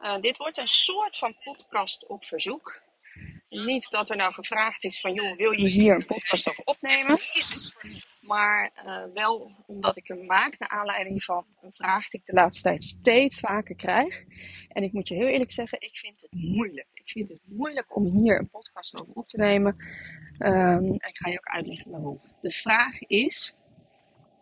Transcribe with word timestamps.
Uh, 0.00 0.20
dit 0.20 0.36
wordt 0.36 0.58
een 0.58 0.68
soort 0.68 1.16
van 1.16 1.36
podcast 1.42 2.06
op 2.06 2.24
verzoek. 2.24 2.82
Niet 3.48 3.90
dat 3.90 4.10
er 4.10 4.16
nou 4.16 4.32
gevraagd 4.32 4.84
is 4.84 5.00
van, 5.00 5.14
joh, 5.14 5.36
wil 5.36 5.52
je 5.52 5.68
hier 5.68 5.94
een 5.94 6.06
podcast 6.06 6.48
over 6.48 6.64
opnemen? 6.64 7.18
Maar 8.20 8.72
uh, 8.86 9.04
wel 9.14 9.52
omdat 9.66 9.96
ik 9.96 10.08
hem 10.08 10.26
maak 10.26 10.58
naar 10.58 10.68
aanleiding 10.68 11.22
van 11.24 11.46
een 11.60 11.72
vraag 11.72 12.08
die 12.08 12.20
ik 12.20 12.26
de 12.26 12.32
laatste 12.32 12.62
tijd 12.62 12.84
steeds 12.84 13.40
vaker 13.40 13.74
krijg. 13.74 14.24
En 14.68 14.82
ik 14.82 14.92
moet 14.92 15.08
je 15.08 15.14
heel 15.14 15.26
eerlijk 15.26 15.50
zeggen, 15.50 15.80
ik 15.80 15.96
vind 15.96 16.20
het 16.20 16.32
moeilijk. 16.32 16.88
Ik 16.92 17.08
vind 17.08 17.28
het 17.28 17.40
moeilijk 17.44 17.96
om 17.96 18.04
hier 18.04 18.38
een 18.38 18.50
podcast 18.50 19.00
over 19.00 19.14
op 19.14 19.28
te 19.28 19.36
nemen. 19.36 19.76
Um, 20.38 20.48
en 20.84 21.08
ik 21.08 21.16
ga 21.16 21.30
je 21.30 21.38
ook 21.38 21.48
uitleggen 21.48 21.90
waarom. 21.90 22.20
De 22.40 22.50
vraag 22.50 23.00
is, 23.00 23.56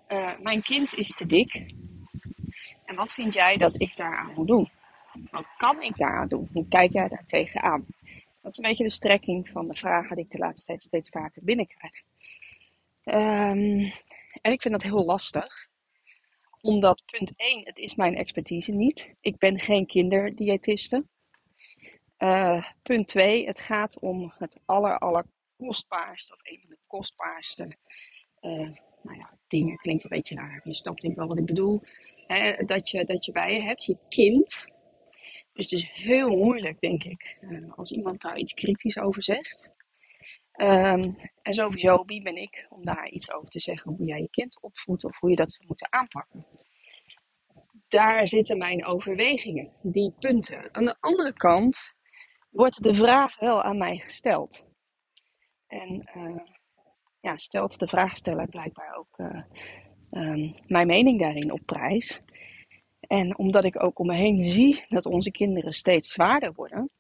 uh, 0.09 0.39
mijn 0.39 0.63
kind 0.63 0.95
is 0.95 1.09
te 1.09 1.27
dik. 1.27 1.75
En 2.85 2.95
wat 2.95 3.13
vind 3.13 3.35
jij 3.35 3.57
dat 3.57 3.81
ik 3.81 3.97
daaraan 3.97 4.33
moet 4.35 4.49
doen? 4.49 4.71
Wat 5.31 5.49
kan 5.57 5.83
ik 5.83 5.97
daaraan 5.97 6.29
doen? 6.29 6.49
Hoe 6.53 6.69
kijk 6.69 6.93
jij 6.93 7.09
daar 7.09 7.25
tegenaan? 7.25 7.87
Dat 8.43 8.51
is 8.51 8.57
een 8.57 8.69
beetje 8.69 8.85
de 8.85 8.91
strekking 8.91 9.49
van 9.49 9.69
de 9.69 9.75
vragen 9.75 10.17
die 10.17 10.25
ik 10.25 10.31
de 10.31 10.39
laatste 10.39 10.67
tijd 10.67 10.83
steeds 10.83 11.09
vaker 11.09 11.43
binnenkrijg. 11.45 12.03
Um, 13.05 13.93
en 14.43 14.53
ik 14.53 14.63
vind 14.63 14.75
dat 14.75 14.83
heel 14.83 15.05
lastig. 15.05 15.69
Omdat 16.61 17.03
punt 17.07 17.33
1, 17.37 17.65
het 17.65 17.79
is 17.79 17.95
mijn 17.95 18.17
expertise 18.17 18.73
niet. 18.73 19.15
Ik 19.21 19.39
ben 19.39 19.61
geen 19.61 19.87
kinderdiëtiste. 19.87 21.05
Uh, 22.19 22.65
punt 22.83 23.07
2, 23.07 23.47
het 23.47 23.61
gaat 23.61 23.99
om 23.99 24.33
het 24.39 24.59
aller, 24.65 24.99
aller 24.99 25.25
kostbaarste, 25.57 26.33
of 26.33 26.41
een 26.43 26.59
van 26.61 26.71
de 26.71 26.79
kostbaarste 26.87 27.77
uh, 28.41 28.71
nou 29.03 29.19
ja, 29.19 29.39
dingen. 29.49 29.77
Klinkt 29.77 30.05
een 30.05 30.11
beetje 30.11 30.35
raar, 30.35 30.61
je 30.65 30.75
snapt 30.75 31.03
denk 31.03 31.17
wel 31.17 31.27
wat 31.27 31.39
ik 31.39 31.47
bedoel. 31.47 31.83
Hè, 32.27 32.65
dat, 32.65 32.91
je, 32.91 33.05
dat 33.05 33.25
je 33.25 33.33
bij 33.33 33.55
je 33.55 33.63
hebt, 33.63 33.85
je 33.85 33.97
kind. 34.09 34.75
Dus 35.57 35.71
het 35.71 35.81
is 35.81 35.91
heel 35.91 36.37
moeilijk, 36.37 36.81
denk 36.81 37.05
ik, 37.05 37.39
uh, 37.41 37.73
als 37.77 37.91
iemand 37.91 38.21
daar 38.21 38.37
iets 38.37 38.53
kritisch 38.53 38.99
over 38.99 39.23
zegt. 39.23 39.75
Um, 40.61 41.17
en 41.43 41.55
sowieso, 41.55 42.05
wie 42.05 42.23
ben 42.23 42.37
ik 42.37 42.67
om 42.69 42.85
daar 42.85 43.09
iets 43.09 43.33
over 43.33 43.49
te 43.49 43.61
zeggen, 43.61 43.93
hoe 43.93 44.07
jij 44.07 44.21
je 44.21 44.31
kind 44.31 44.63
opvoedt 44.63 45.05
of 45.05 45.19
hoe 45.19 45.31
je 45.31 45.37
dat 45.37 45.53
zou 45.53 45.67
moeten 45.67 45.93
aanpakken. 45.93 46.47
Daar 47.89 48.29
zitten 48.29 48.59
mijn 48.59 48.85
overwegingen, 48.85 49.73
die 49.83 50.15
punten. 50.19 50.75
Aan 50.75 50.85
de 50.85 50.97
andere 51.01 51.33
kant 51.33 51.95
wordt 52.51 52.83
de 52.83 52.95
vraag 52.95 53.39
wel 53.39 53.63
aan 53.63 53.79
mij 53.79 53.99
gesteld. 53.99 54.65
En 55.67 56.11
uh, 56.17 56.41
ja, 57.21 57.37
stelt 57.37 57.79
de 57.79 57.89
vraagsteller 57.89 58.49
blijkbaar 58.49 58.97
ook 58.97 59.19
uh, 59.19 59.43
um, 60.11 60.55
mijn 60.67 60.87
mening 60.87 61.21
daarin 61.21 61.53
op 61.53 61.61
prijs. 61.67 62.23
En 63.07 63.39
omdat 63.39 63.65
ik 63.65 63.83
ook 63.83 63.99
om 63.99 64.07
me 64.07 64.15
heen 64.15 64.39
zie 64.39 64.85
dat 64.89 65.07
onze 65.07 65.31
kinderen 65.31 65.73
steeds 65.73 66.13
zwaarder 66.13 66.53
worden. 66.53 66.91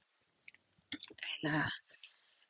En 1.41 1.50
uh, 1.50 1.67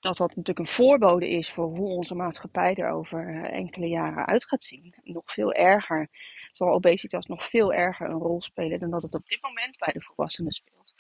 dat 0.01 0.17
dat 0.17 0.29
natuurlijk 0.29 0.59
een 0.59 0.75
voorbode 0.75 1.29
is 1.29 1.51
voor 1.51 1.65
hoe 1.65 1.89
onze 1.89 2.15
maatschappij 2.15 2.75
er 2.75 2.91
over 2.91 3.29
uh, 3.29 3.53
enkele 3.53 3.89
jaren 3.89 4.27
uit 4.27 4.45
gaat 4.45 4.63
zien. 4.63 4.95
Nog 5.03 5.33
veel 5.33 5.53
erger, 5.53 6.09
zal 6.51 6.69
obesitas 6.69 7.27
nog 7.27 7.49
veel 7.49 7.73
erger 7.73 8.11
een 8.11 8.19
rol 8.19 8.43
spelen 8.43 8.81
dan 8.81 8.91
dat 8.91 9.03
het 9.03 9.15
op 9.15 9.29
dit 9.29 9.43
moment 9.43 9.79
bij 9.79 9.93
de 9.93 10.03
volwassenen 10.03 10.53
speelt. 10.53 10.95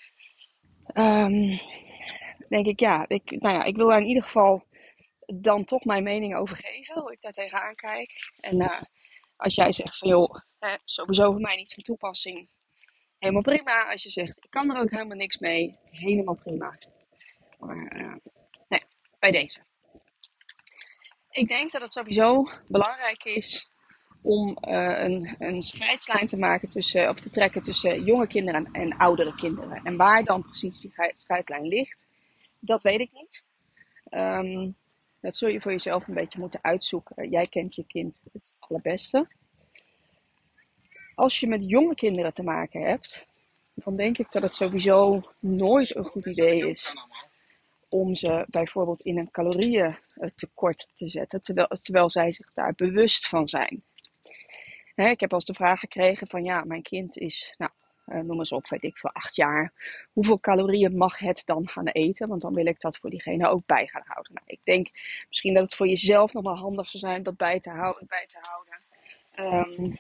Um, 0.95 1.61
denk 2.49 2.66
ik, 2.66 2.81
ja, 2.81 3.05
ik, 3.09 3.31
nou 3.31 3.55
ja, 3.55 3.65
ik 3.65 3.77
wil 3.77 3.89
daar 3.89 4.00
in 4.00 4.06
ieder 4.06 4.22
geval 4.22 4.65
dan 5.27 5.65
toch 5.65 5.84
mijn 5.84 6.03
mening 6.03 6.37
over 6.37 6.56
geven, 6.56 7.00
hoe 7.00 7.12
ik 7.12 7.21
daar 7.21 7.33
tegenaan 7.33 7.75
kijk. 7.75 8.31
En 8.41 8.61
uh, 8.61 8.81
als 9.37 9.55
jij 9.55 9.73
zegt 9.73 9.99
van 9.99 10.09
joh, 10.09 10.41
eh, 10.59 10.73
sowieso 10.85 11.31
voor 11.31 11.41
mij 11.41 11.57
niet 11.57 11.75
van 11.75 11.83
toepassing, 11.83 12.49
helemaal 13.19 13.43
prima. 13.43 13.91
Als 13.91 14.03
je 14.03 14.11
zegt 14.11 14.45
ik 14.45 14.51
kan 14.51 14.75
er 14.75 14.81
ook 14.81 14.91
helemaal 14.91 15.17
niks 15.17 15.39
mee, 15.39 15.79
helemaal 15.85 16.35
prima. 16.35 16.79
Maar 17.59 17.97
uh, 17.97 18.15
nee, 18.69 18.83
bij 19.19 19.31
deze. 19.31 19.61
Ik 21.31 21.49
denk 21.49 21.71
dat 21.71 21.83
het 21.83 21.93
sowieso 21.93 22.49
belangrijk 22.67 23.25
is 23.25 23.71
om 24.23 24.59
uh, 24.69 24.99
een, 24.99 25.35
een 25.39 25.63
scheidslijn 25.63 26.27
te 26.27 26.37
maken 26.37 26.69
tussen, 26.69 27.09
of 27.09 27.21
te 27.21 27.31
trekken 27.31 27.63
tussen 27.63 28.05
jonge 28.05 28.27
kinderen 28.27 28.65
en, 28.65 28.73
en 28.73 28.97
oudere 28.97 29.35
kinderen. 29.35 29.81
En 29.85 29.97
waar 29.97 30.25
dan 30.25 30.43
precies 30.43 30.81
die 30.81 30.95
scheidslijn 31.15 31.67
ligt, 31.67 32.05
dat 32.59 32.83
weet 32.83 33.01
ik 33.01 33.13
niet. 33.13 33.45
Um, 34.11 34.77
dat 35.27 35.37
zul 35.37 35.49
je 35.49 35.61
voor 35.61 35.71
jezelf 35.71 36.09
een 36.09 36.15
beetje 36.15 36.39
moeten 36.39 36.63
uitzoeken. 36.63 37.31
Jij 37.31 37.47
kent 37.47 37.75
je 37.75 37.85
kind 37.87 38.21
het 38.33 38.55
allerbeste. 38.59 39.29
Als 41.15 41.41
je 41.41 41.47
met 41.47 41.71
jonge 41.71 41.95
kinderen 41.95 42.33
te 42.33 42.43
maken 42.43 42.81
hebt, 42.83 43.27
dan 43.75 43.97
denk 43.97 44.19
ik 44.19 44.33
dat 44.33 44.43
het 44.43 44.55
sowieso 44.55 45.21
nooit 45.39 45.97
een 45.97 46.05
goed 46.05 46.27
idee 46.27 46.69
is 46.69 46.93
om 47.89 48.15
ze 48.15 48.47
bijvoorbeeld 48.49 49.03
in 49.03 49.19
een 49.19 49.31
calorieëntekort 49.31 50.89
te 50.95 51.09
zetten, 51.09 51.41
terwijl, 51.41 51.69
terwijl 51.69 52.11
zij 52.11 52.33
zich 52.33 52.51
daar 52.55 52.75
bewust 52.75 53.29
van 53.29 53.49
zijn. 53.49 53.85
ik 54.95 55.21
heb 55.21 55.33
als 55.33 55.45
de 55.45 55.55
vraag 55.55 55.81
gekregen 55.81 56.27
van 56.27 56.45
ja, 56.45 56.65
mijn 56.65 56.83
kind 56.83 57.17
is, 57.17 57.55
nou, 57.59 57.71
uh, 58.06 58.21
noem 58.21 58.39
eens 58.39 58.53
op, 58.53 58.69
weet 58.69 58.84
ik 58.84 58.99
veel, 58.99 59.11
acht 59.11 59.37
jaar. 59.37 59.72
Hoeveel 60.12 60.41
calorieën 60.41 60.97
mag 60.97 61.19
het 61.19 61.43
dan 61.44 61.69
gaan 61.69 61.87
eten? 61.87 62.28
Want 62.28 62.43
dan 62.43 62.55
wil 62.55 62.67
ik 62.67 62.81
dat 62.81 62.99
voor 62.99 63.11
diegene 63.11 63.49
ook 63.49 63.67
bij 63.67 63.87
gaan 63.87 64.05
houden. 64.05 64.33
Nou, 64.33 64.47
ik 64.47 64.61
denk 64.65 64.89
misschien 65.28 65.55
dat 65.55 65.65
het 65.65 65.75
voor 65.75 65.89
jezelf 65.89 66.33
nog 66.33 66.45
wel 66.45 66.56
handig 66.56 66.89
zou 66.89 67.12
zijn 67.12 67.22
dat 67.22 67.37
bij 67.37 67.61
te 67.61 67.71
houden. 67.71 68.06
Bij 68.06 68.27
te 68.27 68.39
houden. 68.41 68.75
Um, 69.78 69.99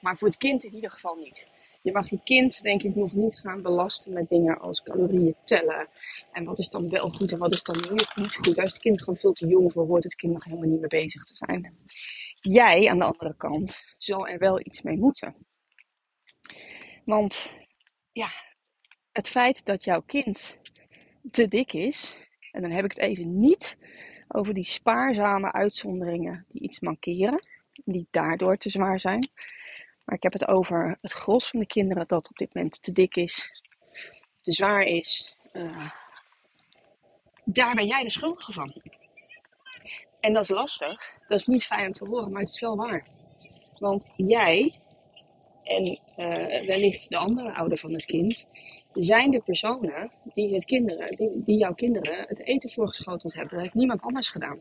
maar 0.00 0.18
voor 0.18 0.28
het 0.28 0.36
kind 0.36 0.64
in 0.64 0.74
ieder 0.74 0.90
geval 0.90 1.14
niet. 1.14 1.48
Je 1.82 1.92
mag 1.92 2.10
je 2.10 2.20
kind, 2.24 2.62
denk 2.62 2.82
ik, 2.82 2.94
nog 2.94 3.12
niet 3.12 3.38
gaan 3.38 3.62
belasten 3.62 4.12
met 4.12 4.28
dingen 4.28 4.58
als 4.58 4.82
calorieën 4.82 5.36
tellen. 5.44 5.88
En 6.32 6.44
wat 6.44 6.58
is 6.58 6.68
dan 6.68 6.88
wel 6.88 7.08
goed 7.08 7.32
en 7.32 7.38
wat 7.38 7.52
is 7.52 7.62
dan 7.62 7.76
niet 7.76 8.36
goed. 8.36 8.54
Daar 8.56 8.64
is 8.64 8.72
het 8.72 8.82
kind 8.82 9.00
gewoon 9.00 9.18
veel 9.18 9.32
te 9.32 9.46
jong 9.46 9.72
voor, 9.72 9.86
hoort 9.86 10.04
het 10.04 10.14
kind 10.14 10.32
nog 10.32 10.44
helemaal 10.44 10.68
niet 10.68 10.80
mee 10.80 11.02
bezig 11.02 11.24
te 11.24 11.34
zijn. 11.34 11.76
Jij, 12.40 12.88
aan 12.88 12.98
de 12.98 13.04
andere 13.04 13.34
kant, 13.36 13.80
zal 13.96 14.28
er 14.28 14.38
wel 14.38 14.60
iets 14.60 14.82
mee 14.82 14.96
moeten. 14.96 15.34
Want 17.06 17.52
ja, 18.12 18.30
het 19.12 19.28
feit 19.28 19.64
dat 19.64 19.84
jouw 19.84 20.00
kind 20.00 20.58
te 21.30 21.48
dik 21.48 21.72
is, 21.72 22.16
en 22.52 22.62
dan 22.62 22.70
heb 22.70 22.84
ik 22.84 22.90
het 22.90 23.00
even 23.00 23.40
niet 23.40 23.76
over 24.28 24.54
die 24.54 24.64
spaarzame 24.64 25.52
uitzonderingen 25.52 26.46
die 26.48 26.62
iets 26.62 26.80
mankeren, 26.80 27.46
die 27.84 28.08
daardoor 28.10 28.56
te 28.56 28.70
zwaar 28.70 29.00
zijn. 29.00 29.28
Maar 30.04 30.16
ik 30.16 30.22
heb 30.22 30.32
het 30.32 30.48
over 30.48 30.98
het 31.00 31.12
gros 31.12 31.48
van 31.48 31.60
de 31.60 31.66
kinderen 31.66 32.08
dat 32.08 32.28
op 32.28 32.36
dit 32.36 32.54
moment 32.54 32.82
te 32.82 32.92
dik 32.92 33.16
is, 33.16 33.62
te 34.40 34.52
zwaar 34.52 34.82
is. 34.82 35.38
Uh, 35.52 35.90
daar 37.44 37.74
ben 37.74 37.86
jij 37.86 38.02
de 38.02 38.10
schuldige 38.10 38.52
van. 38.52 38.82
En 40.20 40.32
dat 40.32 40.42
is 40.42 40.48
lastig. 40.48 41.18
Dat 41.28 41.40
is 41.40 41.46
niet 41.46 41.64
fijn 41.64 41.86
om 41.86 41.92
te 41.92 42.06
horen, 42.06 42.32
maar 42.32 42.40
het 42.40 42.50
is 42.50 42.60
wel 42.60 42.76
waar. 42.76 43.06
Want 43.78 44.10
jij 44.16 44.80
en 45.66 46.00
uh, 46.16 46.66
wellicht 46.66 47.10
de 47.10 47.16
andere 47.16 47.54
ouder 47.54 47.78
van 47.78 47.92
het 47.92 48.04
kind, 48.04 48.46
zijn 48.92 49.30
de 49.30 49.40
personen 49.40 50.10
die, 50.34 50.54
het 50.54 50.64
kinderen, 50.64 51.16
die, 51.16 51.42
die 51.44 51.58
jouw 51.58 51.74
kinderen 51.74 52.24
het 52.28 52.40
eten 52.40 52.70
voorgeschoteld 52.70 53.34
hebben. 53.34 53.52
Dat 53.52 53.62
heeft 53.62 53.74
niemand 53.74 54.02
anders 54.02 54.28
gedaan. 54.28 54.60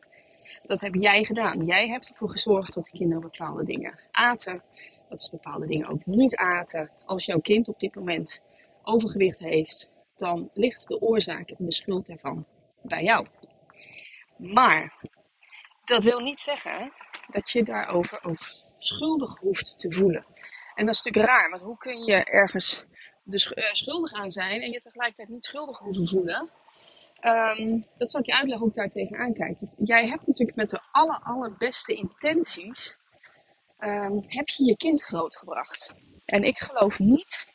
Dat 0.64 0.82
heb 0.82 0.96
jij 0.96 1.24
gedaan. 1.24 1.66
Jij 1.66 1.88
hebt 1.88 2.10
ervoor 2.10 2.30
gezorgd 2.30 2.74
dat 2.74 2.86
de 2.86 2.98
kinderen 2.98 3.22
bepaalde 3.22 3.64
dingen 3.64 4.00
aten. 4.12 4.64
Dat 5.10 5.22
ze 5.24 5.32
bepaalde 5.32 5.68
dingen 5.68 5.88
ook 5.88 6.06
niet 6.06 6.36
aten. 6.36 6.92
Als 7.06 7.26
jouw 7.26 7.40
kind 7.40 7.68
op 7.68 7.80
dit 7.80 7.96
moment 7.96 8.42
overgewicht 8.84 9.40
heeft, 9.40 9.92
dan 10.16 10.50
ligt 10.54 10.88
de 10.88 11.02
oorzaak 11.02 11.50
en 11.50 11.66
de 11.66 11.74
schuld 11.74 12.10
ervan 12.10 12.46
bij 12.82 13.04
jou. 13.04 13.28
Maar 14.38 14.94
dat 15.86 16.04
wil 16.04 16.20
niet 16.20 16.40
zeggen 16.40 16.94
dat 17.28 17.50
je 17.50 17.64
daarover 17.64 18.24
ook 18.24 18.42
schuldig 18.78 19.40
hoeft 19.40 19.80
te 19.80 19.92
voelen. 19.92 20.26
En 20.76 20.86
dat 20.86 20.96
is 20.96 21.04
natuurlijk 21.04 21.34
raar, 21.34 21.50
want 21.50 21.62
hoe 21.62 21.78
kun 21.78 22.04
je 22.04 22.24
ergens 22.24 22.84
de 23.24 23.54
uh, 23.56 23.74
schuldig 23.74 24.14
aan 24.14 24.32
zijn 24.32 24.62
en 24.62 24.72
je 24.72 24.82
tegelijkertijd 24.82 25.30
niet 25.30 25.46
schuldig 25.46 25.80
hoeven 25.80 26.08
voelen? 26.08 26.50
Um, 27.22 27.86
dat 27.98 28.12
zal 28.12 28.20
ik 28.20 28.26
je 28.26 28.34
uitleggen 28.34 28.60
hoe 28.60 28.70
ik 28.70 28.76
daar 28.76 28.90
tegenaan 28.90 29.34
kijk. 29.34 29.58
Jij 29.78 30.08
hebt 30.08 30.28
natuurlijk 30.28 30.58
met 30.58 30.70
de 30.70 30.82
aller, 30.92 31.20
allerbeste 31.24 31.94
intenties, 31.94 32.98
um, 33.80 34.24
heb 34.28 34.50
je 34.50 34.64
je 34.64 34.78
kind 34.78 35.04
grootgebracht. 35.04 35.94
En 36.26 36.44
ik 36.44 36.60
geloof 36.60 37.00
niet, 37.00 37.48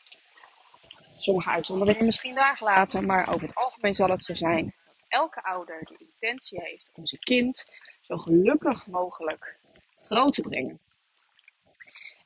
sommige 1.14 1.50
uitzonderingen 1.50 2.05
misschien 2.05 2.34
daar 2.34 2.58
laten, 2.61 3.06
maar 3.06 3.28
over 3.34 3.49
het 3.49 3.56
algemeen 3.56 3.94
zal 3.94 4.08
het 4.08 4.22
zo 4.22 4.34
zijn 4.34 4.75
dat 4.87 4.94
elke 5.08 5.43
ouder 5.43 5.84
de 5.84 5.96
intentie 5.99 6.61
heeft 6.62 6.90
om 6.94 7.06
zijn 7.06 7.20
kind 7.20 7.64
zo 8.00 8.17
gelukkig 8.17 8.87
mogelijk 8.87 9.58
groot 9.96 10.34
te 10.34 10.43
brengen. 10.43 10.81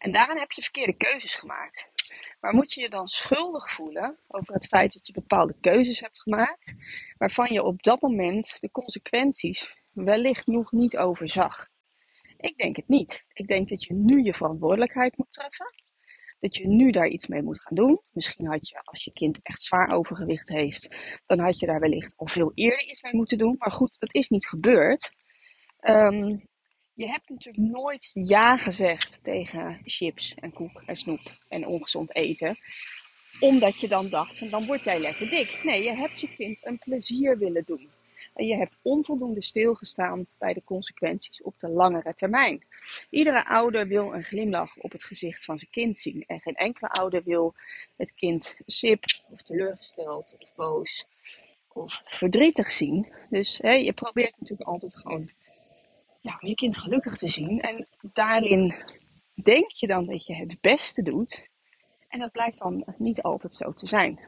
En 0.05 0.12
daarin 0.12 0.39
heb 0.39 0.53
je 0.53 0.62
verkeerde 0.62 0.97
keuzes 0.97 1.35
gemaakt. 1.35 1.91
Maar 2.41 2.55
moet 2.55 2.73
je 2.73 2.81
je 2.81 2.89
dan 2.89 3.06
schuldig 3.06 3.71
voelen 3.71 4.19
over 4.27 4.55
het 4.55 4.67
feit 4.67 4.93
dat 4.93 5.06
je 5.06 5.12
bepaalde 5.12 5.56
keuzes 5.61 6.01
hebt 6.01 6.21
gemaakt, 6.21 6.75
waarvan 7.19 7.53
je 7.53 7.62
op 7.62 7.83
dat 7.83 8.01
moment 8.01 8.56
de 8.61 8.71
consequenties 8.71 9.75
wellicht 9.93 10.47
nog 10.47 10.73
niet 10.73 10.97
overzag? 10.97 11.69
Ik 12.37 12.56
denk 12.56 12.77
het 12.77 12.89
niet. 12.89 13.25
Ik 13.33 13.47
denk 13.47 13.69
dat 13.69 13.85
je 13.85 13.95
nu 13.95 14.23
je 14.23 14.35
verantwoordelijkheid 14.35 15.17
moet 15.17 15.33
treffen. 15.33 15.75
Dat 16.39 16.56
je 16.56 16.69
nu 16.69 16.91
daar 16.91 17.09
iets 17.09 17.27
mee 17.27 17.43
moet 17.43 17.61
gaan 17.61 17.77
doen. 17.77 18.01
Misschien 18.11 18.47
had 18.47 18.69
je, 18.69 18.81
als 18.83 19.05
je 19.05 19.12
kind 19.12 19.39
echt 19.43 19.62
zwaar 19.62 19.93
overgewicht 19.93 20.49
heeft, 20.49 20.97
dan 21.25 21.39
had 21.39 21.59
je 21.59 21.67
daar 21.67 21.81
wellicht 21.81 22.17
al 22.17 22.29
veel 22.29 22.53
eerder 22.55 22.85
iets 22.87 23.03
mee 23.03 23.15
moeten 23.15 23.39
doen. 23.39 23.55
Maar 23.59 23.73
goed, 23.73 24.01
dat 24.01 24.15
is 24.15 24.29
niet 24.29 24.47
gebeurd. 24.47 25.12
Um, 25.81 26.49
je 26.94 27.06
hebt 27.06 27.29
natuurlijk 27.29 27.73
nooit 27.73 28.11
ja 28.12 28.56
gezegd 28.56 29.19
tegen 29.23 29.81
chips 29.85 30.35
en 30.35 30.52
koek 30.52 30.82
en 30.87 30.96
snoep 30.96 31.41
en 31.49 31.67
ongezond 31.67 32.14
eten. 32.14 32.58
Omdat 33.41 33.81
je 33.81 33.88
dan 33.88 34.08
dacht 34.08 34.38
van 34.38 34.49
dan 34.49 34.67
word 34.67 34.85
jij 34.85 35.00
lekker 35.00 35.31
dik. 35.31 35.61
Nee, 35.62 35.82
je 35.82 35.94
hebt 35.94 36.20
je 36.20 36.35
kind 36.37 36.58
een 36.62 36.79
plezier 36.79 37.38
willen 37.38 37.64
doen. 37.67 37.91
En 38.35 38.46
je 38.46 38.56
hebt 38.56 38.79
onvoldoende 38.82 39.43
stilgestaan 39.43 40.26
bij 40.38 40.52
de 40.52 40.64
consequenties 40.64 41.43
op 41.43 41.58
de 41.58 41.69
langere 41.69 42.14
termijn. 42.14 42.64
Iedere 43.11 43.46
ouder 43.46 43.87
wil 43.87 44.14
een 44.14 44.25
glimlach 44.25 44.76
op 44.76 44.93
het 44.93 45.05
gezicht 45.05 45.44
van 45.44 45.58
zijn 45.58 45.70
kind 45.70 45.99
zien. 45.99 46.25
En 46.26 46.41
geen 46.41 46.55
enkele 46.55 46.88
ouder 46.88 47.23
wil 47.25 47.55
het 47.96 48.14
kind 48.14 48.56
sip 48.67 49.05
of 49.31 49.43
teleurgesteld 49.43 50.37
of 50.38 50.55
boos 50.56 51.06
of 51.73 52.02
verdrietig 52.05 52.70
zien. 52.70 53.12
Dus 53.31 53.58
hè, 53.62 53.73
je 53.73 53.93
probeert 53.93 54.35
natuurlijk 54.41 54.69
altijd 54.69 54.96
gewoon 54.96 55.31
ja, 56.25 56.38
om 56.41 56.49
je 56.49 56.55
kind 56.55 56.76
gelukkig 56.76 57.17
te 57.17 57.29
zien. 57.29 57.61
En 57.61 57.87
daarin 58.00 58.75
denk 59.35 59.71
je 59.71 59.87
dan 59.87 60.06
dat 60.06 60.26
je 60.26 60.35
het 60.35 60.59
beste 60.61 61.03
doet. 61.03 61.49
En 62.09 62.19
dat 62.19 62.32
blijkt 62.32 62.59
dan 62.59 62.85
niet 62.99 63.23
altijd 63.23 63.55
zo 63.55 63.73
te 63.73 63.87
zijn. 63.87 64.21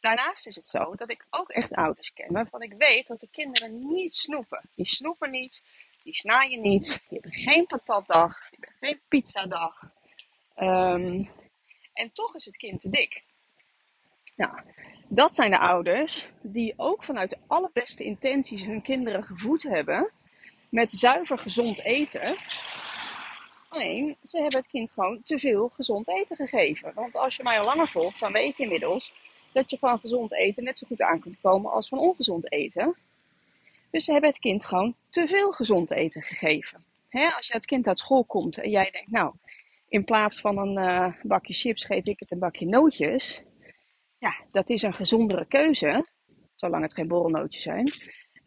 Daarnaast 0.00 0.46
is 0.46 0.56
het 0.56 0.66
zo 0.66 0.94
dat 0.94 1.10
ik 1.10 1.26
ook 1.30 1.50
echt 1.50 1.74
ouders 1.74 2.12
ken 2.12 2.32
waarvan 2.32 2.62
ik 2.62 2.74
weet 2.78 3.06
dat 3.06 3.20
de 3.20 3.28
kinderen 3.30 3.92
niet 3.92 4.14
snoepen. 4.14 4.70
Die 4.74 4.86
snoepen 4.86 5.30
niet, 5.30 5.62
die 6.02 6.14
snaaien 6.14 6.60
niet, 6.60 6.86
die 6.86 7.18
hebben 7.20 7.32
geen 7.32 7.66
patatdag, 7.66 8.50
geen 8.80 9.00
pizzadag. 9.08 9.92
Um, 10.56 11.30
en 11.92 12.12
toch 12.12 12.34
is 12.34 12.44
het 12.44 12.56
kind 12.56 12.80
te 12.80 12.88
dik. 12.88 13.22
Nou, 14.36 14.60
dat 15.08 15.34
zijn 15.34 15.50
de 15.50 15.58
ouders 15.58 16.28
die 16.42 16.74
ook 16.76 17.04
vanuit 17.04 17.30
de 17.30 17.38
allerbeste 17.46 18.04
intenties 18.04 18.64
hun 18.64 18.82
kinderen 18.82 19.24
gevoed 19.24 19.62
hebben 19.62 20.12
met 20.68 20.90
zuiver 20.90 21.38
gezond 21.38 21.84
eten. 21.84 22.36
Alleen, 23.68 24.16
ze 24.22 24.40
hebben 24.40 24.58
het 24.58 24.68
kind 24.68 24.90
gewoon 24.90 25.22
te 25.22 25.38
veel 25.38 25.68
gezond 25.68 26.08
eten 26.08 26.36
gegeven. 26.36 26.92
Want 26.94 27.16
als 27.16 27.36
je 27.36 27.42
mij 27.42 27.58
al 27.58 27.64
langer 27.64 27.88
volgt, 27.88 28.20
dan 28.20 28.32
weet 28.32 28.56
je 28.56 28.62
inmiddels 28.62 29.12
dat 29.52 29.70
je 29.70 29.78
van 29.78 29.98
gezond 29.98 30.32
eten 30.32 30.64
net 30.64 30.78
zo 30.78 30.86
goed 30.86 31.02
aan 31.02 31.20
kunt 31.20 31.40
komen 31.40 31.72
als 31.72 31.88
van 31.88 31.98
ongezond 31.98 32.52
eten. 32.52 32.96
Dus 33.90 34.04
ze 34.04 34.12
hebben 34.12 34.30
het 34.30 34.38
kind 34.38 34.64
gewoon 34.64 34.94
te 35.08 35.26
veel 35.26 35.52
gezond 35.52 35.90
eten 35.90 36.22
gegeven. 36.22 36.84
als 37.10 37.46
je 37.46 37.52
het 37.52 37.66
kind 37.66 37.86
uit 37.86 37.98
school 37.98 38.24
komt 38.24 38.58
en 38.58 38.70
jij 38.70 38.90
denkt, 38.90 39.10
nou, 39.10 39.34
in 39.88 40.04
plaats 40.04 40.40
van 40.40 40.58
een 40.58 40.78
uh, 40.78 41.12
bakje 41.22 41.54
chips 41.54 41.84
geef 41.84 42.04
ik 42.04 42.20
het 42.20 42.30
een 42.30 42.38
bakje 42.38 42.66
nootjes. 42.66 43.42
Ja, 44.18 44.36
dat 44.50 44.70
is 44.70 44.82
een 44.82 44.94
gezondere 44.94 45.46
keuze, 45.46 46.06
zolang 46.54 46.82
het 46.82 46.94
geen 46.94 47.08
borrelnootjes 47.08 47.62
zijn. 47.62 47.92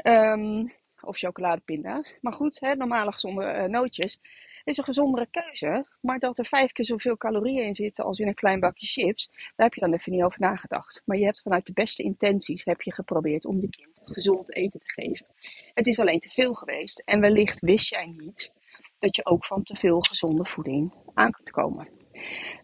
Um, 0.04 0.72
of 1.04 1.18
chocoladepinda's. 1.18 2.18
Maar 2.22 2.34
goed, 2.34 2.60
hè, 2.60 2.76
normale 2.76 3.12
gezonde 3.12 3.44
uh, 3.44 3.64
nootjes 3.64 4.20
is 4.64 4.78
een 4.78 4.84
gezondere 4.84 5.28
keuze. 5.32 5.86
Maar 6.02 6.20
dat 6.20 6.40
er 6.40 6.46
vijf 6.46 6.72
keer 6.72 6.86
zoveel 6.86 7.18
calorieën 7.18 7.66
in 7.66 7.76
zitten 7.76 8.06
als 8.06 8.20
in 8.20 8.28
een 8.28 8.34
klein 8.34 8.60
bakje 8.60 8.88
chips, 8.88 9.30
daar 9.32 9.66
heb 9.66 9.74
je 9.74 9.82
dan 9.82 9.94
even 9.94 10.12
niet 10.12 10.24
over 10.24 10.40
nagedacht. 10.40 11.02
Maar 11.06 11.18
je 11.18 11.26
hebt 11.26 11.42
vanuit 11.42 11.66
de 11.66 11.74
beste 11.74 12.04
intenties 12.04 12.66
heb 12.66 12.82
je 12.82 12.94
geprobeerd 12.94 13.46
om 13.46 13.62
je 13.62 13.70
kind 13.70 14.02
gezond 14.04 14.56
eten 14.56 14.80
te 14.80 14.92
geven. 14.92 15.26
Het 15.74 15.88
is 15.88 16.00
alleen 16.00 16.20
te 16.20 16.30
veel 16.30 16.54
geweest. 16.54 17.02
En 17.06 17.20
wellicht 17.20 17.60
wist 17.60 17.90
jij 17.90 18.06
niet 18.18 18.52
dat 19.00 19.16
je 19.16 19.26
ook 19.26 19.46
van 19.46 19.64
te 19.64 19.76
veel 19.76 20.02
gezonde 20.02 20.46
voeding 20.46 20.94
aan 21.14 21.32
kunt 21.32 21.52
komen. 21.52 21.88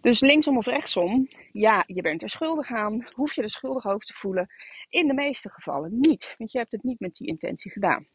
Dus 0.02 0.20
linksom 0.20 0.58
of 0.58 0.66
rechtsom, 0.66 1.28
ja, 1.52 1.84
je 1.88 2.02
bent 2.02 2.22
er 2.22 2.30
schuldig 2.30 2.72
aan. 2.72 3.08
Hoef 3.12 3.34
je 3.34 3.42
er 3.42 3.50
schuldig 3.50 3.86
over 3.86 4.06
te 4.06 4.14
voelen? 4.14 4.48
In 4.90 5.08
de 5.08 5.14
meeste 5.14 5.50
gevallen 5.50 6.00
niet, 6.00 6.36
want 6.38 6.52
je 6.52 6.58
hebt 6.58 6.72
het 6.72 6.84
niet 6.84 7.00
met 7.00 7.16
die 7.16 7.28
intentie 7.28 7.72
gedaan. 7.72 8.08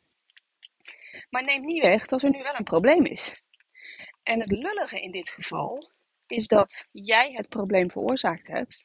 Maar 1.31 1.45
neemt 1.45 1.65
niet 1.65 1.83
weg 1.83 2.07
dat 2.07 2.23
er 2.23 2.31
nu 2.31 2.43
wel 2.43 2.55
een 2.55 2.65
probleem 2.65 3.05
is. 3.05 3.43
En 4.23 4.41
het 4.41 4.51
lullige 4.51 5.01
in 5.01 5.11
dit 5.11 5.29
geval 5.29 5.91
is 6.27 6.47
dat 6.47 6.89
jij 6.93 7.33
het 7.33 7.49
probleem 7.49 7.91
veroorzaakt 7.91 8.47
hebt. 8.47 8.85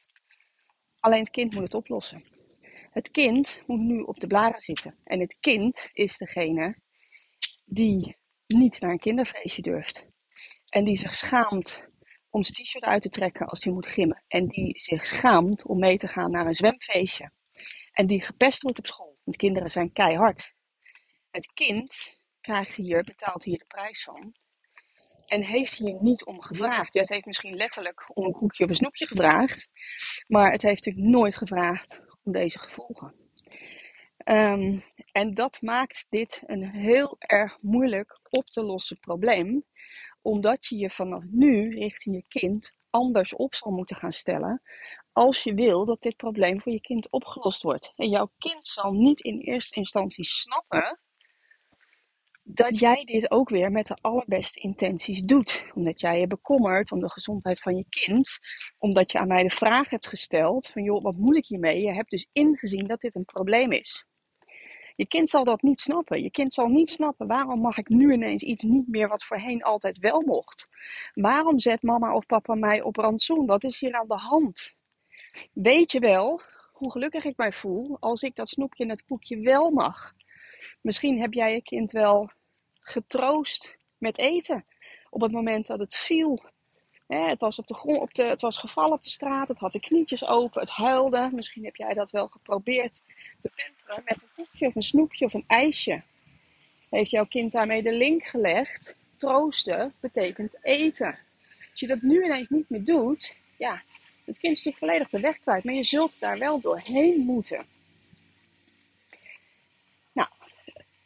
Alleen 1.00 1.20
het 1.20 1.30
kind 1.30 1.54
moet 1.54 1.62
het 1.62 1.74
oplossen. 1.74 2.24
Het 2.90 3.10
kind 3.10 3.62
moet 3.66 3.80
nu 3.80 4.00
op 4.00 4.20
de 4.20 4.26
blaren 4.26 4.60
zitten. 4.60 4.98
En 5.04 5.20
het 5.20 5.36
kind 5.40 5.88
is 5.92 6.16
degene 6.16 6.76
die 7.64 8.16
niet 8.46 8.80
naar 8.80 8.90
een 8.90 8.98
kinderfeestje 8.98 9.62
durft. 9.62 10.06
En 10.68 10.84
die 10.84 10.96
zich 10.96 11.14
schaamt 11.14 11.86
om 12.30 12.42
zijn 12.42 12.54
t-shirt 12.54 12.84
uit 12.84 13.02
te 13.02 13.08
trekken 13.08 13.46
als 13.46 13.64
hij 13.64 13.72
moet 13.72 13.86
gimmen. 13.86 14.24
En 14.28 14.46
die 14.46 14.78
zich 14.78 15.06
schaamt 15.06 15.66
om 15.66 15.78
mee 15.78 15.96
te 15.96 16.08
gaan 16.08 16.30
naar 16.30 16.46
een 16.46 16.54
zwemfeestje. 16.54 17.30
En 17.92 18.06
die 18.06 18.22
gepest 18.22 18.62
wordt 18.62 18.78
op 18.78 18.86
school. 18.86 19.18
Want 19.24 19.36
kinderen 19.36 19.70
zijn 19.70 19.92
keihard. 19.92 20.54
Het 21.30 21.52
kind 21.52 22.20
krijgt 22.40 22.74
hier, 22.74 23.04
betaalt 23.04 23.44
hier 23.44 23.58
de 23.58 23.64
prijs 23.64 24.02
van. 24.02 24.34
En 25.26 25.42
heeft 25.42 25.74
hier 25.74 25.96
niet 26.00 26.24
om 26.24 26.42
gevraagd. 26.42 26.94
Het 26.94 27.08
heeft 27.08 27.26
misschien 27.26 27.54
letterlijk 27.54 28.10
om 28.14 28.24
een 28.24 28.32
koekje 28.32 28.64
of 28.64 28.70
een 28.70 28.76
snoepje 28.76 29.06
gevraagd. 29.06 29.68
Maar 30.26 30.52
het 30.52 30.62
heeft 30.62 30.84
natuurlijk 30.84 31.16
nooit 31.16 31.36
gevraagd 31.36 32.00
om 32.22 32.32
deze 32.32 32.58
gevolgen. 32.58 33.14
Um, 34.24 34.84
en 35.12 35.34
dat 35.34 35.60
maakt 35.62 36.06
dit 36.08 36.42
een 36.46 36.70
heel 36.70 37.16
erg 37.18 37.58
moeilijk 37.60 38.20
op 38.28 38.46
te 38.46 38.62
lossen 38.62 38.98
probleem. 38.98 39.64
Omdat 40.22 40.66
je 40.66 40.76
je 40.76 40.90
vanaf 40.90 41.22
nu 41.26 41.68
richting 41.68 42.14
je 42.14 42.40
kind 42.40 42.72
anders 42.90 43.34
op 43.34 43.54
zal 43.54 43.72
moeten 43.72 43.96
gaan 43.96 44.12
stellen. 44.12 44.62
Als 45.12 45.42
je 45.42 45.54
wil 45.54 45.84
dat 45.84 46.02
dit 46.02 46.16
probleem 46.16 46.60
voor 46.60 46.72
je 46.72 46.80
kind 46.80 47.10
opgelost 47.10 47.62
wordt. 47.62 47.92
En 47.96 48.08
jouw 48.08 48.30
kind 48.38 48.68
zal 48.68 48.92
niet 48.92 49.20
in 49.20 49.38
eerste 49.38 49.74
instantie 49.74 50.24
snappen 50.24 51.00
dat 52.50 52.78
jij 52.78 53.04
dit 53.04 53.30
ook 53.30 53.48
weer 53.48 53.70
met 53.70 53.86
de 53.86 53.98
allerbeste 54.00 54.60
intenties 54.60 55.22
doet. 55.22 55.64
Omdat 55.74 56.00
jij 56.00 56.20
je 56.20 56.26
bekommert 56.26 56.92
om 56.92 57.00
de 57.00 57.10
gezondheid 57.10 57.60
van 57.60 57.76
je 57.76 57.84
kind. 57.88 58.38
Omdat 58.78 59.12
je 59.12 59.18
aan 59.18 59.28
mij 59.28 59.42
de 59.42 59.50
vraag 59.50 59.90
hebt 59.90 60.06
gesteld 60.06 60.66
van 60.66 60.82
joh, 60.82 61.02
wat 61.02 61.16
moet 61.16 61.36
ik 61.36 61.46
hiermee? 61.46 61.80
Je 61.80 61.92
hebt 61.92 62.10
dus 62.10 62.28
ingezien 62.32 62.86
dat 62.86 63.00
dit 63.00 63.14
een 63.14 63.24
probleem 63.24 63.72
is. 63.72 64.06
Je 64.96 65.06
kind 65.06 65.28
zal 65.28 65.44
dat 65.44 65.62
niet 65.62 65.80
snappen. 65.80 66.22
Je 66.22 66.30
kind 66.30 66.52
zal 66.52 66.66
niet 66.66 66.90
snappen 66.90 67.26
waarom 67.26 67.60
mag 67.60 67.78
ik 67.78 67.88
nu 67.88 68.12
ineens 68.12 68.42
iets 68.42 68.64
niet 68.64 68.88
meer 68.88 69.08
wat 69.08 69.24
voorheen 69.24 69.62
altijd 69.62 69.98
wel 69.98 70.20
mocht. 70.20 70.68
Waarom 71.14 71.58
zet 71.58 71.82
mama 71.82 72.14
of 72.14 72.26
papa 72.26 72.54
mij 72.54 72.82
op 72.82 72.96
rantsoen? 72.96 73.46
Wat 73.46 73.64
is 73.64 73.80
hier 73.80 73.92
aan 73.92 74.08
de 74.08 74.18
hand? 74.18 74.74
Weet 75.52 75.92
je 75.92 75.98
wel 75.98 76.40
hoe 76.72 76.92
gelukkig 76.92 77.24
ik 77.24 77.36
mij 77.36 77.52
voel 77.52 77.96
als 78.00 78.22
ik 78.22 78.34
dat 78.34 78.48
snoepje 78.48 78.84
en 78.84 78.90
het 78.90 79.04
koekje 79.04 79.40
wel 79.40 79.70
mag? 79.70 80.14
Misschien 80.80 81.20
heb 81.20 81.32
jij 81.32 81.52
je 81.52 81.62
kind 81.62 81.90
wel 81.90 82.30
getroost 82.88 83.76
met 83.98 84.18
eten. 84.18 84.64
Op 85.10 85.20
het 85.20 85.32
moment 85.32 85.66
dat 85.66 85.78
het 85.78 85.94
viel. 85.94 86.42
het, 87.06 87.38
was 87.38 87.58
op 87.58 87.66
de 87.66 87.74
grond, 87.74 88.00
op 88.00 88.14
de, 88.14 88.22
het 88.22 88.40
was 88.40 88.58
gevallen 88.58 88.92
op 88.92 89.02
de 89.02 89.10
straat, 89.10 89.48
het 89.48 89.58
had 89.58 89.72
de 89.72 89.80
knietjes 89.80 90.24
open, 90.24 90.60
het 90.60 90.70
huilde. 90.70 91.30
Misschien 91.32 91.64
heb 91.64 91.76
jij 91.76 91.94
dat 91.94 92.10
wel 92.10 92.28
geprobeerd 92.28 93.02
te 93.40 93.50
pamperen 93.54 94.02
met 94.04 94.22
een 94.22 94.28
koekje 94.34 94.66
of 94.66 94.74
een 94.74 94.82
snoepje 94.82 95.24
of 95.24 95.34
een 95.34 95.44
ijsje. 95.46 96.02
Heeft 96.90 97.10
jouw 97.10 97.26
kind 97.26 97.52
daarmee 97.52 97.82
de 97.82 97.92
link 97.92 98.24
gelegd? 98.24 98.96
Troosten 99.16 99.94
betekent 100.00 100.58
eten. 100.62 101.18
Als 101.70 101.80
je 101.80 101.86
dat 101.86 102.02
nu 102.02 102.24
ineens 102.24 102.48
niet 102.48 102.70
meer 102.70 102.84
doet, 102.84 103.34
ja, 103.58 103.82
het 104.24 104.38
kind 104.38 104.66
is 104.66 104.76
volledig 104.76 105.08
de 105.08 105.20
weg 105.20 105.38
kwijt, 105.38 105.64
maar 105.64 105.74
je 105.74 105.84
zult 105.84 106.20
daar 106.20 106.38
wel 106.38 106.60
doorheen 106.60 107.20
moeten. 107.20 107.66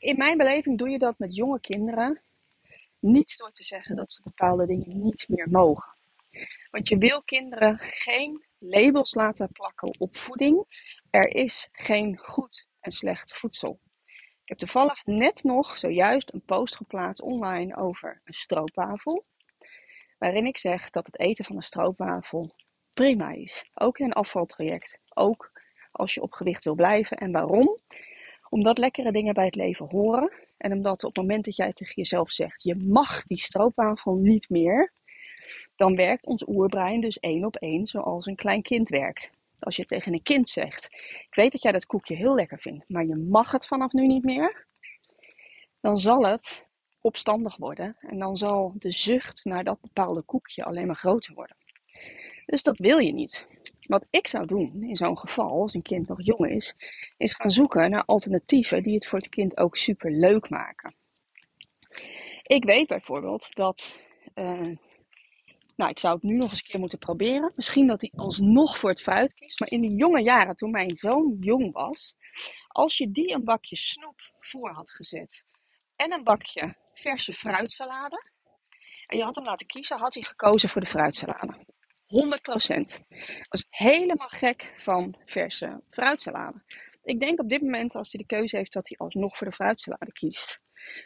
In 0.02 0.16
mijn 0.16 0.36
beleving 0.36 0.78
doe 0.78 0.88
je 0.88 0.98
dat 0.98 1.18
met 1.18 1.36
jonge 1.36 1.60
kinderen 1.60 2.20
niet 2.98 3.36
door 3.36 3.50
te 3.50 3.64
zeggen 3.64 3.96
dat 3.96 4.12
ze 4.12 4.22
bepaalde 4.22 4.66
dingen 4.66 5.02
niet 5.02 5.28
meer 5.28 5.48
mogen. 5.50 5.94
Want 6.70 6.88
je 6.88 6.98
wil 6.98 7.22
kinderen 7.22 7.78
geen 7.78 8.44
labels 8.58 9.14
laten 9.14 9.52
plakken 9.52 9.94
op 9.98 10.16
voeding. 10.16 10.64
Er 11.10 11.34
is 11.34 11.68
geen 11.72 12.18
goed 12.18 12.66
en 12.80 12.92
slecht 12.92 13.32
voedsel. 13.38 13.80
Ik 14.42 14.48
heb 14.48 14.58
toevallig 14.58 15.06
net 15.06 15.42
nog 15.42 15.78
zojuist 15.78 16.32
een 16.32 16.44
post 16.44 16.76
geplaatst 16.76 17.22
online 17.22 17.76
over 17.76 18.20
een 18.24 18.34
stroopwafel. 18.34 19.24
Waarin 20.18 20.46
ik 20.46 20.56
zeg 20.56 20.90
dat 20.90 21.06
het 21.06 21.18
eten 21.18 21.44
van 21.44 21.56
een 21.56 21.62
stroopwafel 21.62 22.54
prima 22.92 23.30
is. 23.30 23.64
Ook 23.74 23.98
in 23.98 24.04
een 24.04 24.12
afvaltraject. 24.12 24.98
Ook 25.14 25.52
als 25.92 26.14
je 26.14 26.22
op 26.22 26.32
gewicht 26.32 26.64
wil 26.64 26.74
blijven. 26.74 27.16
En 27.16 27.32
waarom? 27.32 27.78
Omdat 28.52 28.78
lekkere 28.78 29.12
dingen 29.12 29.34
bij 29.34 29.44
het 29.44 29.54
leven 29.54 29.86
horen. 29.86 30.32
En 30.56 30.72
omdat 30.72 31.04
op 31.04 31.14
het 31.14 31.24
moment 31.24 31.44
dat 31.44 31.56
jij 31.56 31.72
tegen 31.72 31.94
jezelf 31.94 32.30
zegt: 32.30 32.62
je 32.62 32.76
mag 32.76 33.24
die 33.24 33.38
stroopwafel 33.38 34.14
niet 34.14 34.48
meer. 34.48 34.92
Dan 35.76 35.96
werkt 35.96 36.26
ons 36.26 36.48
oerbrein 36.48 37.00
dus 37.00 37.18
één 37.18 37.44
op 37.44 37.56
één 37.56 37.86
zoals 37.86 38.26
een 38.26 38.36
klein 38.36 38.62
kind 38.62 38.88
werkt. 38.88 39.30
Als 39.58 39.76
je 39.76 39.84
tegen 39.84 40.12
een 40.12 40.22
kind 40.22 40.48
zegt: 40.48 40.88
Ik 41.28 41.34
weet 41.34 41.52
dat 41.52 41.62
jij 41.62 41.72
dat 41.72 41.86
koekje 41.86 42.14
heel 42.14 42.34
lekker 42.34 42.58
vindt, 42.58 42.88
maar 42.88 43.06
je 43.06 43.16
mag 43.16 43.50
het 43.50 43.66
vanaf 43.66 43.92
nu 43.92 44.06
niet 44.06 44.24
meer. 44.24 44.66
Dan 45.80 45.98
zal 45.98 46.26
het 46.26 46.66
opstandig 47.00 47.56
worden. 47.56 47.96
En 48.00 48.18
dan 48.18 48.36
zal 48.36 48.72
de 48.78 48.90
zucht 48.90 49.44
naar 49.44 49.64
dat 49.64 49.80
bepaalde 49.80 50.22
koekje 50.22 50.64
alleen 50.64 50.86
maar 50.86 50.96
groter 50.96 51.34
worden. 51.34 51.56
Dus 52.46 52.62
dat 52.62 52.78
wil 52.78 52.98
je 52.98 53.12
niet. 53.12 53.46
Wat 53.86 54.06
ik 54.10 54.26
zou 54.26 54.46
doen 54.46 54.82
in 54.82 54.96
zo'n 54.96 55.18
geval, 55.18 55.50
als 55.50 55.74
een 55.74 55.82
kind 55.82 56.08
nog 56.08 56.24
jong 56.24 56.50
is, 56.50 56.74
is 57.16 57.34
gaan 57.34 57.50
zoeken 57.50 57.90
naar 57.90 58.04
alternatieven 58.04 58.82
die 58.82 58.94
het 58.94 59.06
voor 59.06 59.18
het 59.18 59.28
kind 59.28 59.56
ook 59.56 59.76
super 59.76 60.10
leuk 60.10 60.50
maken. 60.50 60.94
Ik 62.42 62.64
weet 62.64 62.86
bijvoorbeeld 62.86 63.54
dat. 63.54 63.98
Uh, 64.34 64.76
nou, 65.76 65.90
ik 65.90 65.98
zou 65.98 66.14
het 66.14 66.22
nu 66.22 66.36
nog 66.36 66.50
eens 66.50 66.60
een 66.62 66.68
keer 66.68 66.80
moeten 66.80 66.98
proberen. 66.98 67.52
Misschien 67.56 67.86
dat 67.86 68.00
hij 68.00 68.12
alsnog 68.14 68.78
voor 68.78 68.90
het 68.90 69.02
fruit 69.02 69.34
kiest. 69.34 69.60
Maar 69.60 69.70
in 69.70 69.80
de 69.80 69.94
jonge 69.94 70.22
jaren, 70.22 70.56
toen 70.56 70.70
mijn 70.70 70.96
zoon 70.96 71.36
jong 71.40 71.72
was, 71.72 72.14
als 72.68 72.96
je 72.96 73.10
die 73.10 73.34
een 73.34 73.44
bakje 73.44 73.76
snoep 73.76 74.20
voor 74.40 74.70
had 74.70 74.90
gezet 74.90 75.44
en 75.96 76.12
een 76.12 76.24
bakje 76.24 76.76
verse 76.94 77.32
fruitsalade, 77.32 78.30
en 79.06 79.18
je 79.18 79.24
had 79.24 79.34
hem 79.34 79.44
laten 79.44 79.66
kiezen, 79.66 79.98
had 79.98 80.14
hij 80.14 80.22
gekozen 80.22 80.68
voor 80.68 80.80
de 80.80 80.86
fruitsalade. 80.86 81.66
100%. 82.12 83.00
Was 83.48 83.66
helemaal 83.68 84.28
gek 84.28 84.74
van 84.76 85.14
verse 85.24 85.82
fruitsalade. 85.90 86.62
Ik 87.02 87.20
denk 87.20 87.40
op 87.40 87.48
dit 87.48 87.62
moment, 87.62 87.94
als 87.94 88.12
hij 88.12 88.20
de 88.20 88.26
keuze 88.26 88.56
heeft, 88.56 88.72
dat 88.72 88.88
hij 88.88 88.96
alsnog 88.96 89.36
voor 89.36 89.46
de 89.46 89.52
fruitsalade 89.52 90.12
kiest. 90.12 90.60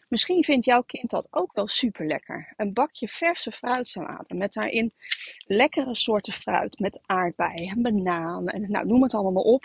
Misschien 0.09 0.45
vindt 0.45 0.65
jouw 0.65 0.83
kind 0.83 1.11
dat 1.11 1.29
ook 1.31 1.55
wel 1.55 1.69
super 1.69 2.07
lekker. 2.07 2.53
Een 2.57 2.73
bakje 2.73 3.09
verse 3.09 3.53
fruitsalade 3.53 4.35
met 4.35 4.53
daarin 4.53 4.95
lekkere 5.45 5.95
soorten 5.95 6.33
fruit. 6.33 6.79
Met 6.79 7.01
aardbei 7.03 7.75
banaan 7.77 8.49
en 8.49 8.71
nou, 8.71 8.87
noem 8.87 9.03
het 9.03 9.15
allemaal 9.15 9.33
maar 9.33 9.53
op. 9.53 9.65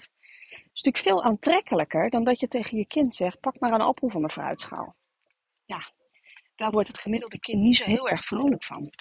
is 0.50 0.82
natuurlijk 0.82 1.04
veel 1.04 1.24
aantrekkelijker 1.24 2.10
dan 2.10 2.24
dat 2.24 2.40
je 2.40 2.48
tegen 2.48 2.78
je 2.78 2.86
kind 2.86 3.16
zegt: 3.16 3.40
pak 3.40 3.60
maar 3.60 3.72
een 3.74 3.82
appel 3.82 4.10
van 4.10 4.22
de 4.22 4.30
fruitschaal. 4.30 4.96
Ja, 5.66 5.92
daar 6.56 6.72
wordt 6.72 6.88
het 6.88 7.00
gemiddelde 7.00 7.40
kind 7.40 7.62
niet 7.62 7.78
zo 7.78 7.86
heel 7.86 8.10
erg 8.10 8.26
vrolijk 8.26 8.64
van. 8.64 8.92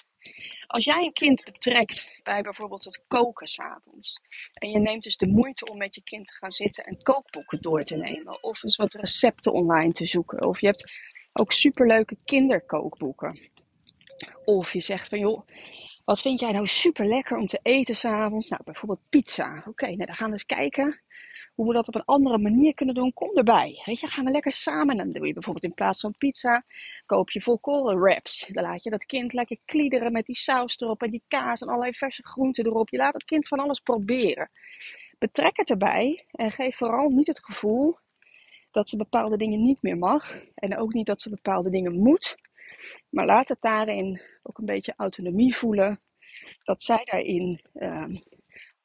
Als 0.67 0.85
jij 0.85 1.03
een 1.03 1.13
kind 1.13 1.43
betrekt 1.43 2.19
bij 2.23 2.41
bijvoorbeeld 2.41 2.83
het 2.83 3.03
koken 3.07 3.47
s'avonds. 3.47 4.19
En 4.53 4.69
je 4.69 4.79
neemt 4.79 5.03
dus 5.03 5.17
de 5.17 5.27
moeite 5.27 5.65
om 5.65 5.77
met 5.77 5.95
je 5.95 6.03
kind 6.03 6.27
te 6.27 6.33
gaan 6.33 6.51
zitten 6.51 6.83
en 6.83 7.03
kookboeken 7.03 7.61
door 7.61 7.83
te 7.83 7.95
nemen. 7.95 8.43
Of 8.43 8.63
eens 8.63 8.75
wat 8.75 8.93
recepten 8.93 9.53
online 9.53 9.91
te 9.91 10.05
zoeken. 10.05 10.45
Of 10.47 10.61
je 10.61 10.67
hebt 10.67 10.91
ook 11.33 11.51
superleuke 11.51 12.17
kinderkookboeken. 12.25 13.49
Of 14.45 14.73
je 14.73 14.81
zegt 14.81 15.09
van 15.09 15.19
joh, 15.19 15.47
wat 16.05 16.21
vind 16.21 16.39
jij 16.39 16.51
nou 16.51 16.67
super 16.67 17.05
lekker 17.05 17.37
om 17.37 17.47
te 17.47 17.59
eten 17.61 17.95
s'avonds? 17.95 18.49
Nou, 18.49 18.63
bijvoorbeeld 18.63 19.09
pizza. 19.09 19.63
Oké, 19.67 19.85
nou 19.85 20.05
dan 20.05 20.15
gaan 20.15 20.27
we 20.27 20.33
eens 20.33 20.45
kijken 20.45 21.01
hoe 21.55 21.67
we 21.67 21.73
dat 21.73 21.87
op 21.87 21.95
een 21.95 22.05
andere 22.05 22.37
manier 22.37 22.73
kunnen 22.73 22.95
doen, 22.95 23.13
kom 23.13 23.37
erbij. 23.37 23.81
Weet 23.85 23.99
je, 23.99 24.07
gaan 24.07 24.25
we 24.25 24.31
lekker 24.31 24.51
samen. 24.51 24.97
Dan 24.97 25.11
doe 25.11 25.27
je 25.27 25.33
bijvoorbeeld 25.33 25.65
in 25.65 25.73
plaats 25.73 25.99
van 25.99 26.15
pizza, 26.17 26.63
koop 27.05 27.29
je 27.31 27.41
volkoren 27.41 27.99
wraps. 27.99 28.47
Dan 28.51 28.63
laat 28.63 28.83
je 28.83 28.89
dat 28.89 29.05
kind 29.05 29.33
lekker 29.33 29.57
kliederen 29.65 30.11
met 30.11 30.25
die 30.25 30.35
saus 30.35 30.79
erop 30.79 31.01
en 31.01 31.11
die 31.11 31.23
kaas 31.25 31.61
en 31.61 31.67
allerlei 31.67 31.93
verse 31.93 32.23
groenten 32.23 32.65
erop. 32.65 32.89
Je 32.89 32.97
laat 32.97 33.13
het 33.13 33.23
kind 33.23 33.47
van 33.47 33.59
alles 33.59 33.79
proberen. 33.79 34.49
Betrek 35.17 35.57
het 35.57 35.69
erbij 35.69 36.25
en 36.31 36.51
geef 36.51 36.77
vooral 36.77 37.09
niet 37.09 37.27
het 37.27 37.45
gevoel 37.45 37.97
dat 38.71 38.89
ze 38.89 38.97
bepaalde 38.97 39.37
dingen 39.37 39.61
niet 39.61 39.81
meer 39.81 39.97
mag. 39.97 40.43
En 40.55 40.77
ook 40.77 40.93
niet 40.93 41.05
dat 41.05 41.21
ze 41.21 41.29
bepaalde 41.29 41.69
dingen 41.69 41.93
moet. 41.93 42.35
Maar 43.09 43.25
laat 43.25 43.49
het 43.49 43.61
daarin 43.61 44.21
ook 44.43 44.57
een 44.57 44.65
beetje 44.65 44.93
autonomie 44.97 45.55
voelen. 45.55 46.01
Dat 46.63 46.83
zij 46.83 47.01
daarin 47.03 47.61
uh, 47.73 48.05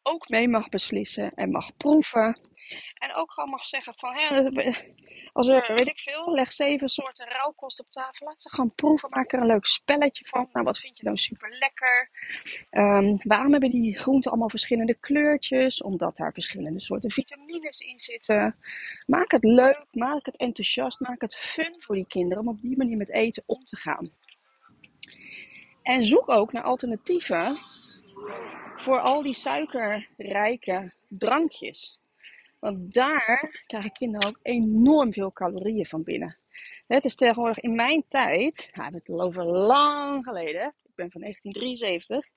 ook 0.06 0.28
mee 0.28 0.48
mag 0.48 0.68
beslissen 0.68 1.34
en 1.34 1.50
mag 1.50 1.76
proeven. 1.76 2.40
En 2.94 3.14
ook 3.14 3.32
gewoon 3.32 3.50
mag 3.50 3.64
zeggen 3.64 3.94
van, 3.94 4.14
hè, 4.14 4.50
als 5.32 5.48
er, 5.48 5.74
weet 5.74 5.86
ik 5.86 5.98
veel, 5.98 6.32
leg 6.32 6.52
zeven 6.52 6.88
soorten 6.88 7.28
rauwkost 7.28 7.80
op 7.80 7.90
tafel. 7.90 8.26
Laat 8.26 8.42
ze 8.42 8.50
gewoon 8.50 8.74
proeven, 8.74 9.10
maak 9.10 9.32
er 9.32 9.40
een 9.40 9.46
leuk 9.46 9.64
spelletje 9.64 10.26
van. 10.26 10.48
Nou, 10.52 10.64
wat 10.64 10.78
vind 10.78 10.96
je 10.96 11.04
nou 11.04 11.16
super 11.16 11.56
lekker? 11.58 12.10
Um, 12.70 13.18
waarom 13.22 13.52
hebben 13.52 13.70
die 13.70 13.98
groenten 13.98 14.30
allemaal 14.30 14.48
verschillende 14.48 14.94
kleurtjes? 14.94 15.82
Omdat 15.82 16.16
daar 16.16 16.32
verschillende 16.32 16.80
soorten 16.80 17.10
vitamines 17.10 17.78
in 17.78 17.98
zitten. 17.98 18.56
Maak 19.06 19.30
het 19.30 19.44
leuk, 19.44 19.86
maak 19.90 20.26
het 20.26 20.36
enthousiast, 20.36 21.00
maak 21.00 21.20
het 21.20 21.36
fun 21.36 21.74
voor 21.78 21.94
die 21.94 22.06
kinderen 22.06 22.42
om 22.42 22.48
op 22.48 22.60
die 22.60 22.76
manier 22.76 22.96
met 22.96 23.12
eten 23.12 23.42
om 23.46 23.64
te 23.64 23.76
gaan. 23.76 24.10
En 25.82 26.04
zoek 26.04 26.28
ook 26.28 26.52
naar 26.52 26.62
alternatieven 26.62 27.58
voor 28.76 29.00
al 29.00 29.22
die 29.22 29.34
suikerrijke 29.34 30.92
drankjes. 31.08 31.98
Want 32.58 32.94
daar 32.94 33.62
krijgen 33.66 33.92
kinderen 33.92 34.28
ook 34.28 34.38
enorm 34.42 35.12
veel 35.12 35.32
calorieën 35.32 35.86
van 35.86 36.02
binnen. 36.02 36.36
Het 36.86 37.04
is 37.04 37.14
tegenwoordig 37.14 37.58
in 37.58 37.74
mijn 37.74 38.04
tijd, 38.08 38.70
nou, 38.72 38.90
we 38.90 38.96
het 38.96 39.20
over 39.20 39.44
lang 39.44 40.24
geleden, 40.24 40.74
ik 40.84 40.94
ben 40.94 41.10
van 41.10 41.20
1973, 41.20 42.30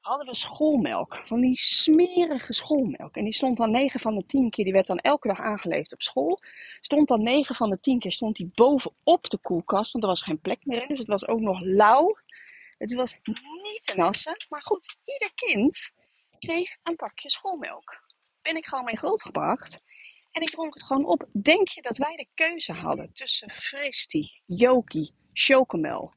hadden 0.00 0.26
we 0.26 0.34
schoolmelk. 0.34 1.22
Van 1.24 1.40
die 1.40 1.56
smerige 1.56 2.52
schoolmelk. 2.52 3.16
En 3.16 3.24
die 3.24 3.34
stond 3.34 3.56
dan 3.56 3.70
9 3.70 4.00
van 4.00 4.14
de 4.14 4.26
10 4.26 4.50
keer, 4.50 4.64
die 4.64 4.72
werd 4.72 4.86
dan 4.86 4.98
elke 4.98 5.28
dag 5.28 5.40
aangeleverd 5.40 5.92
op 5.92 6.02
school. 6.02 6.40
Stond 6.80 7.08
dan 7.08 7.22
9 7.22 7.54
van 7.54 7.70
de 7.70 7.80
10 7.80 7.98
keer 7.98 8.12
stond 8.12 8.36
die 8.36 8.50
bovenop 8.54 9.30
de 9.30 9.38
koelkast, 9.38 9.92
want 9.92 10.04
er 10.04 10.10
was 10.10 10.22
geen 10.22 10.40
plek 10.40 10.58
meer 10.64 10.82
in. 10.82 10.88
Dus 10.88 10.98
het 10.98 11.08
was 11.08 11.26
ook 11.26 11.40
nog 11.40 11.60
lauw. 11.60 12.16
Het 12.78 12.94
was 12.94 13.18
niet 13.74 13.84
te 13.84 13.96
nassen. 13.96 14.44
Maar 14.48 14.62
goed, 14.62 14.96
ieder 15.04 15.34
kind 15.34 15.92
kreeg 16.38 16.76
een 16.82 16.96
pakje 16.96 17.30
schoolmelk 17.30 18.04
ben 18.44 18.56
ik 18.56 18.66
gewoon 18.66 18.84
mee 18.84 18.96
grootgebracht. 18.96 19.80
En 20.30 20.42
ik 20.42 20.50
dronk 20.50 20.74
het 20.74 20.82
gewoon 20.82 21.04
op. 21.04 21.28
Denk 21.32 21.68
je 21.68 21.82
dat 21.82 21.96
wij 21.96 22.16
de 22.16 22.28
keuze 22.34 22.72
hadden 22.72 23.12
tussen 23.12 23.50
Fristi, 23.50 24.30
Joki, 24.46 25.10
Chocomel? 25.32 26.12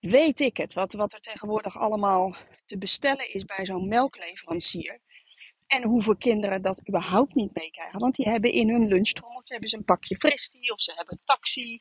Weet 0.00 0.40
ik 0.40 0.56
het, 0.56 0.72
wat, 0.72 0.92
wat 0.92 1.12
er 1.12 1.20
tegenwoordig 1.20 1.78
allemaal 1.78 2.36
te 2.64 2.78
bestellen 2.78 3.34
is 3.34 3.44
bij 3.44 3.66
zo'n 3.66 3.88
melkleverancier. 3.88 5.00
En 5.66 5.82
hoeveel 5.82 6.16
kinderen 6.16 6.62
dat 6.62 6.88
überhaupt 6.88 7.34
niet 7.34 7.54
meekrijgen. 7.54 8.00
Want 8.00 8.14
die 8.14 8.28
hebben 8.28 8.52
in 8.52 8.68
hun 8.68 8.88
lunchtrommeltje 8.88 9.52
hebben 9.52 9.70
ze 9.70 9.76
een 9.76 9.84
pakje 9.84 10.16
Fristi, 10.16 10.70
of 10.70 10.80
ze 10.80 10.92
hebben 10.94 11.20
taxi, 11.24 11.80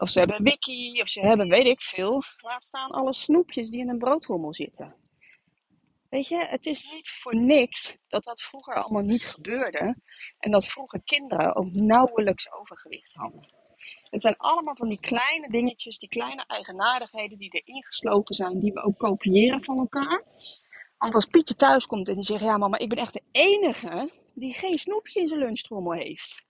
of 0.00 0.10
ze 0.10 0.18
hebben 0.18 0.42
wiki, 0.42 1.00
of 1.00 1.08
ze 1.08 1.20
hebben 1.20 1.48
weet 1.48 1.66
ik 1.66 1.80
veel. 1.80 2.22
Laat 2.36 2.64
staan 2.64 2.90
alle 2.90 3.14
snoepjes 3.14 3.68
die 3.68 3.80
in 3.80 3.88
een 3.88 3.98
broodrommel 3.98 4.54
zitten. 4.54 4.94
Weet 6.08 6.28
je, 6.28 6.36
het 6.36 6.66
is 6.66 6.92
niet 6.92 7.08
voor 7.08 7.36
niks 7.36 7.96
dat 8.08 8.24
dat 8.24 8.42
vroeger 8.42 8.74
allemaal 8.74 9.02
niet 9.02 9.24
gebeurde. 9.24 9.96
En 10.38 10.50
dat 10.50 10.66
vroeger 10.66 11.02
kinderen 11.04 11.56
ook 11.56 11.72
nauwelijks 11.72 12.52
overgewicht 12.52 13.14
hadden. 13.14 13.58
Het 14.10 14.22
zijn 14.22 14.36
allemaal 14.36 14.76
van 14.76 14.88
die 14.88 15.00
kleine 15.00 15.50
dingetjes, 15.50 15.98
die 15.98 16.08
kleine 16.08 16.44
eigenaardigheden 16.46 17.38
die 17.38 17.50
erin 17.50 17.84
geslopen 17.84 18.34
zijn, 18.34 18.58
die 18.58 18.72
we 18.72 18.82
ook 18.82 18.98
kopiëren 18.98 19.64
van 19.64 19.78
elkaar. 19.78 20.24
Want 20.98 21.14
als 21.14 21.26
Pietje 21.26 21.54
thuis 21.54 21.86
komt 21.86 22.08
en 22.08 22.14
die 22.14 22.24
zegt, 22.24 22.40
ja 22.40 22.56
mama, 22.56 22.78
ik 22.78 22.88
ben 22.88 22.98
echt 22.98 23.12
de 23.12 23.22
enige 23.30 24.10
die 24.34 24.54
geen 24.54 24.78
snoepje 24.78 25.20
in 25.20 25.28
zijn 25.28 25.40
lunchtrommel 25.40 25.92
heeft. 25.92 26.48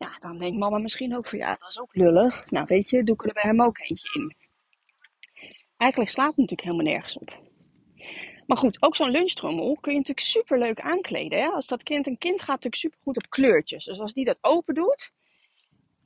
Ja, 0.00 0.18
dan 0.20 0.38
denkt 0.38 0.58
mama 0.58 0.78
misschien 0.78 1.16
ook 1.16 1.26
van, 1.26 1.38
ja, 1.38 1.56
dat 1.60 1.68
is 1.68 1.78
ook 1.78 1.94
lullig. 1.94 2.50
Nou 2.50 2.66
weet 2.68 2.88
je, 2.88 3.04
doe 3.04 3.14
ik 3.14 3.24
er 3.24 3.32
bij 3.32 3.42
hem 3.42 3.62
ook 3.62 3.78
eentje 3.78 4.20
in. 4.20 4.36
Eigenlijk 5.76 6.10
slaat 6.10 6.28
het 6.28 6.36
natuurlijk 6.36 6.68
helemaal 6.68 6.92
nergens 6.92 7.18
op. 7.18 7.38
Maar 8.46 8.56
goed, 8.56 8.82
ook 8.82 8.96
zo'n 8.96 9.10
lunchtrommel 9.10 9.76
kun 9.80 9.92
je 9.92 9.98
natuurlijk 9.98 10.26
super 10.26 10.58
leuk 10.58 10.80
aankleden. 10.80 11.40
Hè? 11.40 11.48
Als 11.48 11.66
dat 11.66 11.82
kind, 11.82 12.06
een 12.06 12.18
kind 12.18 12.38
gaat 12.38 12.48
natuurlijk 12.48 12.82
super 12.82 12.98
goed 13.02 13.16
op 13.16 13.30
kleurtjes. 13.30 13.84
Dus 13.84 14.00
als 14.00 14.12
die 14.12 14.24
dat 14.24 14.38
open 14.40 14.74
doet. 14.74 15.12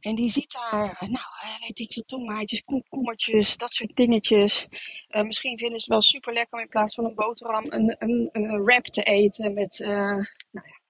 En 0.01 0.15
die 0.15 0.31
ziet 0.31 0.53
daar, 0.53 0.97
nou, 1.01 1.25
weet 1.61 1.79
ik 1.79 1.93
veel, 1.93 2.03
tomaatjes, 2.07 2.65
komkommertjes, 2.65 3.57
dat 3.57 3.73
soort 3.73 3.97
dingetjes. 3.97 4.67
Uh, 5.09 5.23
misschien 5.23 5.59
vinden 5.59 5.81
ze 5.81 5.85
het 5.85 5.93
wel 5.93 6.03
super 6.03 6.33
lekker 6.33 6.55
om 6.55 6.61
in 6.65 6.69
plaats 6.69 6.95
van 6.95 7.05
een 7.05 7.15
boterham 7.15 7.65
een, 7.69 7.97
een, 7.99 8.29
een 8.33 8.65
wrap 8.65 8.85
te 8.85 9.03
eten 9.03 9.55
met, 9.55 9.79
uh, 9.79 9.89
nou 9.89 10.27
ja, 10.51 10.81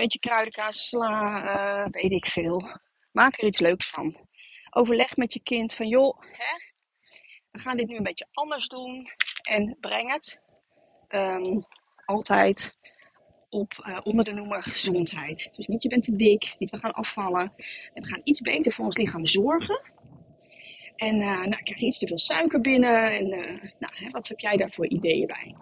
beetje 0.00 0.18
kruidenkaas, 0.18 0.88
sla, 0.88 1.42
uh, 1.44 1.86
weet 1.90 2.12
ik 2.12 2.26
veel. 2.26 2.80
Maak 3.12 3.38
er 3.38 3.46
iets 3.46 3.58
leuks 3.58 3.90
van. 3.90 4.16
Overleg 4.70 5.16
met 5.16 5.32
je 5.32 5.42
kind 5.42 5.74
van, 5.74 5.88
joh, 5.88 6.20
hè, 6.20 6.56
we 7.50 7.58
gaan 7.58 7.76
dit 7.76 7.88
nu 7.88 7.96
een 7.96 8.02
beetje 8.02 8.28
anders 8.32 8.68
doen. 8.68 9.06
En 9.42 9.76
breng 9.80 10.12
het 10.12 10.40
ehm, 11.08 11.60
altijd 12.04 12.76
op, 13.48 13.84
uh, 13.86 13.98
onder 14.02 14.24
de 14.24 14.32
noemer 14.32 14.62
gezondheid. 14.62 15.48
Dus 15.52 15.66
niet 15.66 15.82
je 15.82 15.88
bent 15.88 16.02
te 16.02 16.16
dik, 16.16 16.54
niet 16.58 16.70
we 16.70 16.78
gaan 16.78 16.92
afvallen. 16.92 17.52
En 17.94 18.02
we 18.02 18.08
gaan 18.08 18.20
iets 18.24 18.40
beter 18.40 18.72
voor 18.72 18.84
ons 18.84 18.96
lichaam 18.96 19.26
zorgen. 19.26 19.80
En 20.96 21.16
uh, 21.16 21.44
nou, 21.44 21.62
krijg 21.62 21.80
je 21.80 21.86
iets 21.86 21.98
te 21.98 22.06
veel 22.06 22.18
suiker 22.18 22.60
binnen. 22.60 23.12
En 23.12 23.28
nou, 23.78 23.94
hè, 23.94 24.10
wat 24.10 24.28
heb 24.28 24.38
jij 24.38 24.56
daar 24.56 24.70
voor 24.70 24.88
ideeën 24.88 25.26
bij? 25.26 25.54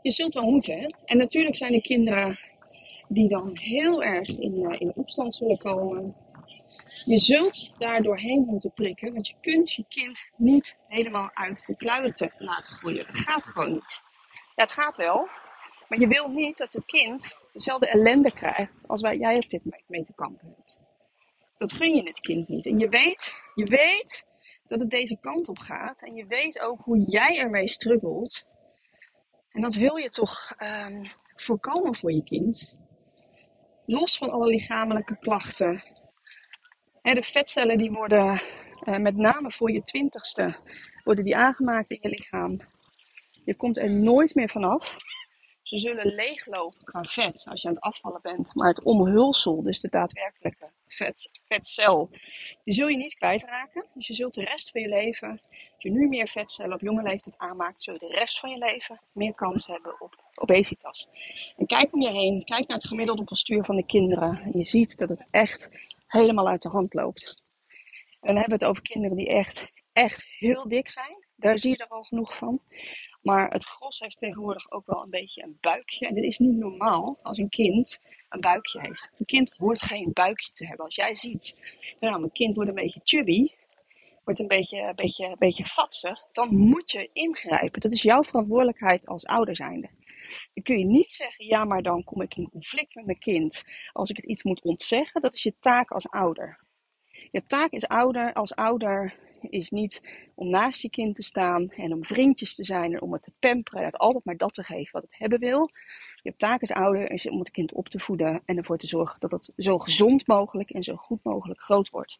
Je 0.00 0.10
zult 0.10 0.34
wel 0.34 0.50
moeten. 0.50 0.78
Hè? 0.78 0.88
En 1.04 1.16
natuurlijk 1.16 1.56
zijn 1.56 1.74
er 1.74 1.80
kinderen 1.80 2.38
die 3.12 3.28
dan 3.28 3.50
heel 3.58 4.02
erg 4.02 4.28
in, 4.28 4.78
in 4.78 4.96
opstand 4.96 5.34
zullen 5.34 5.58
komen. 5.58 6.16
Je 7.04 7.18
zult 7.18 7.74
daar 7.78 8.02
doorheen 8.02 8.44
moeten 8.46 8.72
prikken, 8.72 9.12
want 9.12 9.26
je 9.26 9.34
kunt 9.40 9.72
je 9.72 9.84
kind 9.88 10.28
niet 10.36 10.76
helemaal 10.88 11.30
uit 11.34 11.66
de 11.66 11.76
kluiten 11.76 12.34
laten 12.38 12.72
groeien. 12.72 13.06
Dat 13.06 13.14
gaat 13.14 13.46
gewoon 13.46 13.72
niet. 13.72 14.00
Ja, 14.54 14.62
het 14.62 14.72
gaat 14.72 14.96
wel, 14.96 15.28
maar 15.88 16.00
je 16.00 16.08
wil 16.08 16.28
niet 16.28 16.56
dat 16.56 16.72
het 16.72 16.84
kind 16.84 17.38
dezelfde 17.52 17.88
ellende 17.88 18.32
krijgt 18.32 18.88
als 18.88 19.00
waar 19.00 19.16
jij 19.16 19.36
op 19.36 19.50
dit 19.50 19.62
mee 19.86 20.02
te 20.02 20.14
kampen 20.14 20.54
hebt. 20.56 20.80
Dat 21.56 21.72
gun 21.72 21.94
je 21.94 22.02
het 22.02 22.20
kind 22.20 22.48
niet. 22.48 22.66
En 22.66 22.78
je 22.78 22.88
weet, 22.88 23.34
je 23.54 23.64
weet 23.64 24.24
dat 24.66 24.80
het 24.80 24.90
deze 24.90 25.16
kant 25.20 25.48
op 25.48 25.58
gaat. 25.58 26.02
En 26.02 26.14
je 26.14 26.26
weet 26.26 26.60
ook 26.60 26.80
hoe 26.80 26.98
jij 26.98 27.38
ermee 27.38 27.68
struggelt. 27.68 28.44
En 29.50 29.60
dat 29.60 29.74
wil 29.74 29.96
je 29.96 30.08
toch 30.08 30.54
um, 30.58 31.10
voorkomen 31.36 31.94
voor 31.94 32.12
je 32.12 32.22
kind. 32.22 32.76
Los 33.86 34.18
van 34.18 34.30
alle 34.30 34.46
lichamelijke 34.46 35.18
klachten. 35.18 35.82
de 37.02 37.22
vetcellen 37.22 37.78
die 37.78 37.90
worden 37.90 38.42
uh, 38.84 38.96
met 38.96 39.16
name 39.16 39.52
voor 39.52 39.72
je 39.72 39.82
twintigste 39.82 40.56
worden 41.04 41.24
die 41.24 41.36
aangemaakt 41.36 41.90
in 41.90 41.98
je 42.00 42.08
lichaam. 42.08 42.60
Je 43.44 43.56
komt 43.56 43.78
er 43.78 43.90
nooit 43.90 44.34
meer 44.34 44.48
vanaf. 44.48 44.96
Ze 45.62 45.78
zullen 45.78 46.14
leeglopen 46.14 46.84
qua 46.84 47.02
vet 47.02 47.44
als 47.48 47.62
je 47.62 47.68
aan 47.68 47.74
het 47.74 47.82
afvallen 47.82 48.22
bent. 48.22 48.54
Maar 48.54 48.68
het 48.68 48.82
omhulsel, 48.82 49.62
dus 49.62 49.80
de 49.80 49.88
daadwerkelijke 49.88 50.70
vet, 50.86 51.30
vetcel, 51.48 52.10
die 52.64 52.74
zul 52.74 52.88
je 52.88 52.96
niet 52.96 53.14
kwijtraken. 53.14 53.86
Dus 53.94 54.06
je 54.06 54.14
zult 54.14 54.34
de 54.34 54.44
rest 54.44 54.70
van 54.70 54.80
je 54.80 54.88
leven, 54.88 55.30
als 55.50 55.82
je 55.82 55.90
nu 55.90 56.08
meer 56.08 56.28
vetcellen 56.28 56.74
op 56.74 56.80
jonge 56.80 57.02
leeftijd 57.02 57.38
aanmaakt, 57.38 57.82
zul 57.82 57.92
je 57.92 57.98
de 57.98 58.14
rest 58.14 58.40
van 58.40 58.50
je 58.50 58.58
leven 58.58 59.00
meer 59.12 59.34
kans 59.34 59.66
hebben 59.66 60.00
op 60.00 60.21
obesitas. 60.34 61.08
En 61.56 61.66
kijk 61.66 61.94
om 61.94 62.02
je 62.02 62.10
heen, 62.10 62.44
kijk 62.44 62.68
naar 62.68 62.76
het 62.76 62.86
gemiddelde 62.86 63.24
postuur 63.24 63.64
van 63.64 63.76
de 63.76 63.86
kinderen. 63.86 64.40
En 64.44 64.58
je 64.58 64.64
ziet 64.64 64.98
dat 64.98 65.08
het 65.08 65.26
echt 65.30 65.68
helemaal 66.06 66.48
uit 66.48 66.62
de 66.62 66.68
hand 66.68 66.94
loopt. 66.94 67.42
En 68.20 68.28
dan 68.28 68.36
hebben 68.36 68.58
we 68.58 68.64
het 68.64 68.70
over 68.70 68.82
kinderen 68.82 69.16
die 69.16 69.28
echt, 69.28 69.72
echt 69.92 70.24
heel 70.38 70.68
dik 70.68 70.88
zijn. 70.88 71.24
Daar 71.36 71.58
zie 71.58 71.70
je 71.70 71.76
er 71.76 71.88
al 71.88 72.02
genoeg 72.02 72.36
van. 72.36 72.60
Maar 73.22 73.50
het 73.50 73.64
gros 73.64 73.98
heeft 73.98 74.18
tegenwoordig 74.18 74.70
ook 74.70 74.86
wel 74.86 75.02
een 75.02 75.10
beetje 75.10 75.42
een 75.42 75.58
buikje. 75.60 76.06
En 76.06 76.14
dit 76.14 76.24
is 76.24 76.38
niet 76.38 76.56
normaal 76.56 77.18
als 77.22 77.38
een 77.38 77.48
kind 77.48 78.00
een 78.28 78.40
buikje 78.40 78.80
heeft. 78.80 79.10
Een 79.18 79.26
kind 79.26 79.54
hoort 79.56 79.82
geen 79.82 80.10
buikje 80.12 80.52
te 80.52 80.66
hebben. 80.66 80.84
Als 80.84 80.94
jij 80.94 81.14
ziet, 81.14 81.56
nou, 82.00 82.18
mijn 82.18 82.32
kind 82.32 82.54
wordt 82.54 82.70
een 82.70 82.76
beetje 82.76 83.00
chubby, 83.04 83.48
wordt 84.24 84.40
een 84.40 84.48
beetje, 84.48 84.80
een 84.80 84.94
beetje, 84.94 85.36
beetje 85.38 85.66
vatsig, 85.66 86.24
dan 86.32 86.56
moet 86.56 86.90
je 86.90 87.10
ingrijpen. 87.12 87.80
Dat 87.80 87.92
is 87.92 88.02
jouw 88.02 88.22
verantwoordelijkheid 88.22 89.06
als 89.06 89.24
ouder 89.26 89.56
zijnde. 89.56 89.88
Dan 90.54 90.62
kun 90.62 90.78
je 90.78 90.84
niet 90.84 91.10
zeggen, 91.10 91.46
ja, 91.46 91.64
maar 91.64 91.82
dan 91.82 92.04
kom 92.04 92.22
ik 92.22 92.36
in 92.36 92.48
conflict 92.50 92.94
met 92.94 93.06
mijn 93.06 93.18
kind 93.18 93.64
als 93.92 94.10
ik 94.10 94.16
het 94.16 94.26
iets 94.26 94.42
moet 94.42 94.62
ontzeggen. 94.62 95.22
Dat 95.22 95.34
is 95.34 95.42
je 95.42 95.54
taak 95.58 95.90
als 95.90 96.08
ouder. 96.08 96.58
Je 97.30 97.46
taak 97.46 97.70
is 97.70 97.86
ouder, 97.86 98.32
als 98.32 98.54
ouder 98.54 99.14
is 99.50 99.70
niet 99.70 100.02
om 100.34 100.48
naast 100.48 100.82
je 100.82 100.90
kind 100.90 101.14
te 101.14 101.22
staan 101.22 101.70
en 101.70 101.92
om 101.92 102.04
vriendjes 102.04 102.54
te 102.54 102.64
zijn 102.64 102.92
en 102.92 103.02
om 103.02 103.12
het 103.12 103.22
te 103.22 103.32
pamperen 103.38 103.80
en 103.80 103.86
het 103.86 103.98
altijd 103.98 104.24
maar 104.24 104.36
dat 104.36 104.54
te 104.54 104.62
geven 104.62 104.92
wat 104.92 105.02
het 105.02 105.18
hebben 105.18 105.38
wil. 105.38 105.70
Je 106.22 106.36
taak 106.36 106.60
als 106.60 106.72
ouder 106.72 107.10
is 107.10 107.28
om 107.28 107.38
het 107.38 107.50
kind 107.50 107.72
op 107.72 107.88
te 107.88 107.98
voeden 107.98 108.42
en 108.44 108.56
ervoor 108.56 108.78
te 108.78 108.86
zorgen 108.86 109.20
dat 109.20 109.30
het 109.30 109.52
zo 109.56 109.78
gezond 109.78 110.26
mogelijk 110.26 110.70
en 110.70 110.82
zo 110.82 110.96
goed 110.96 111.24
mogelijk 111.24 111.60
groot 111.60 111.90
wordt. 111.90 112.18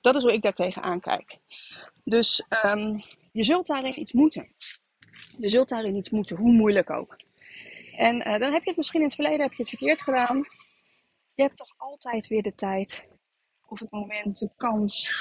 Dat 0.00 0.14
is 0.14 0.22
hoe 0.22 0.32
ik 0.32 0.42
daar 0.42 0.52
tegenaan 0.52 1.00
kijk. 1.00 1.38
Dus 2.04 2.44
um, 2.64 3.02
je 3.32 3.44
zult 3.44 3.66
daarin 3.66 4.00
iets 4.00 4.12
moeten. 4.12 4.48
Je 5.38 5.48
zult 5.48 5.68
daarin 5.68 5.96
iets 5.96 6.10
moeten, 6.10 6.36
hoe 6.36 6.52
moeilijk 6.52 6.90
ook. 6.90 7.16
En 8.00 8.16
uh, 8.16 8.38
dan 8.38 8.52
heb 8.52 8.62
je 8.62 8.68
het 8.68 8.76
misschien 8.76 9.00
in 9.00 9.06
het 9.06 9.14
verleden 9.14 9.40
heb 9.40 9.52
je 9.52 9.62
het 9.62 9.68
verkeerd 9.68 10.02
gedaan. 10.02 10.36
Je 11.34 11.42
hebt 11.42 11.56
toch 11.56 11.74
altijd 11.76 12.26
weer 12.26 12.42
de 12.42 12.54
tijd 12.54 13.08
of 13.66 13.78
het 13.80 13.90
moment, 13.90 14.38
de 14.38 14.50
kans 14.56 15.12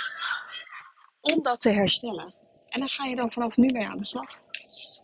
om 1.22 1.42
dat 1.42 1.62
te 1.62 1.70
herstellen. 1.70 2.34
En 2.70 2.80
dan 2.80 2.90
ga 2.90 3.06
je 3.06 3.16
dan 3.16 3.32
vanaf 3.32 3.58
nu 3.58 3.72
mee 3.72 3.88
aan 3.88 3.98
de 3.98 4.06
slag. 4.06 4.42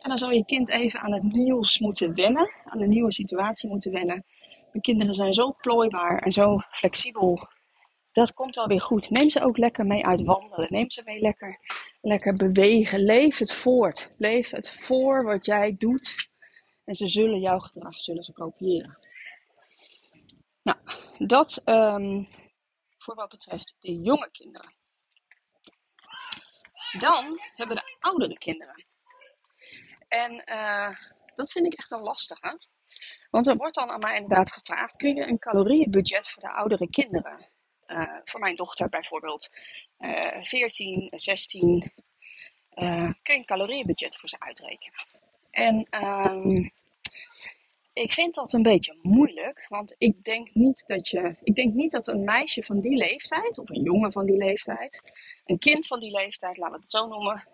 En 0.02 0.10
dan 0.10 0.18
zal 0.18 0.32
je 0.32 0.46
kind 0.46 0.70
even 0.70 1.00
aan 1.00 1.14
het 1.14 1.24
nieuws 1.24 1.80
moeten 1.80 2.14
wennen, 2.14 2.52
aan 2.64 2.80
de 2.80 2.88
nieuwe 2.88 3.12
situatie 3.12 3.70
moeten 3.70 3.92
wennen. 3.92 4.26
De 4.72 4.82
kinderen 4.82 5.14
zijn 5.14 5.34
zo 5.34 5.56
plooibaar 5.62 6.18
en 6.18 6.32
zo 6.32 6.60
flexibel. 6.70 7.48
Dat 8.12 8.34
komt 8.34 8.56
wel 8.56 8.68
weer 8.68 8.82
goed. 8.82 9.10
Neem 9.10 9.30
ze 9.30 9.44
ook 9.44 9.58
lekker 9.58 9.86
mee 9.86 10.06
uit 10.06 10.22
wandelen. 10.22 10.68
Neem 10.72 10.92
ze 10.92 11.02
mee 11.06 11.20
lekker, 11.20 11.60
lekker 12.02 12.36
bewegen. 12.36 13.04
Leef 13.04 13.38
het 13.38 13.54
voort. 13.54 14.12
Leef 14.18 14.50
het 14.50 14.72
voor 14.80 15.24
wat 15.24 15.46
jij 15.46 15.76
doet. 15.78 16.34
En 16.86 16.96
ze 16.96 17.08
zullen 17.08 17.40
jouw 17.40 17.60
gedrag 17.60 18.02
zullen 18.02 18.24
ze 18.24 18.34
kopiëren. 18.34 18.98
Nou, 20.62 20.78
dat 21.18 21.62
um, 21.66 22.28
voor 22.98 23.16
wat 23.16 23.30
betreft 23.30 23.76
de 23.80 24.02
jonge 24.02 24.32
kinderen. 24.32 24.74
Dan 26.98 27.40
hebben 27.56 27.76
we 27.76 27.84
de 27.84 27.96
oudere 28.00 28.38
kinderen. 28.38 28.86
En 30.08 30.44
uh, 30.46 30.96
dat 31.36 31.52
vind 31.52 31.66
ik 31.66 31.74
echt 31.74 31.92
een 31.92 32.02
lastige. 32.02 32.60
Want 33.30 33.48
er 33.48 33.56
wordt 33.56 33.76
dan 33.76 33.90
aan 33.90 34.00
mij 34.00 34.16
inderdaad 34.16 34.52
gevraagd: 34.52 34.96
kun 34.96 35.16
je 35.16 35.28
een 35.28 35.40
calorieënbudget 35.40 36.30
voor 36.30 36.42
de 36.42 36.54
oudere 36.54 36.90
kinderen? 36.90 37.50
Uh, 37.88 38.20
voor 38.24 38.40
mijn 38.40 38.56
dochter 38.56 38.90
bijvoorbeeld, 38.90 39.50
uh, 40.00 40.44
14, 40.44 41.12
16. 41.16 41.94
kun 42.70 43.16
je 43.22 43.34
een 43.34 43.46
calorieënbudget 43.46 44.18
voor 44.18 44.30
ze 44.30 44.40
uitrekenen? 44.40 45.15
En 45.56 45.88
um, 46.04 46.72
ik 47.94 48.12
vind 48.12 48.34
dat 48.34 48.54
een 48.54 48.64
beetje 48.64 49.00
moeilijk, 49.02 49.66
want 49.70 49.96
ik 49.98 50.24
denk 50.24 50.54
niet 50.54 50.84
dat 50.88 51.10
je, 51.10 51.36
ik 51.44 51.56
denk 51.56 51.74
niet 51.74 51.92
dat 51.92 52.08
een 52.08 52.24
meisje 52.24 52.64
van 52.64 52.80
die 52.80 52.98
leeftijd, 52.98 53.58
of 53.58 53.70
een 53.70 53.84
jongen 53.84 54.12
van 54.12 54.26
die 54.26 54.38
leeftijd, 54.38 55.02
een 55.46 55.58
kind 55.58 55.88
van 55.88 56.00
die 56.00 56.12
leeftijd, 56.12 56.58
laten 56.58 56.76
we 56.76 56.82
het 56.82 56.90
zo 56.90 57.08
noemen, 57.08 57.48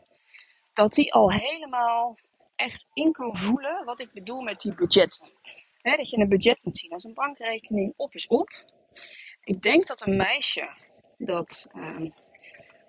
dat 0.73 0.93
die 0.93 1.13
al 1.13 1.31
helemaal 1.31 2.17
echt 2.55 2.85
in 2.93 3.11
kan 3.11 3.37
voelen 3.37 3.85
wat 3.85 3.99
ik 3.99 4.11
bedoel 4.13 4.41
met 4.41 4.61
die 4.61 4.75
budgetten. 4.75 5.29
dat 5.81 6.09
je 6.09 6.17
een 6.17 6.29
budget 6.29 6.59
moet 6.63 6.77
zien 6.77 6.91
als 6.91 7.03
een 7.03 7.13
bankrekening, 7.13 7.93
op 7.95 8.13
is 8.13 8.27
op. 8.27 8.49
Ik 9.43 9.61
denk 9.61 9.87
dat 9.87 10.07
een 10.07 10.15
meisje 10.15 10.69
dat 11.17 11.67
uh, 11.75 12.11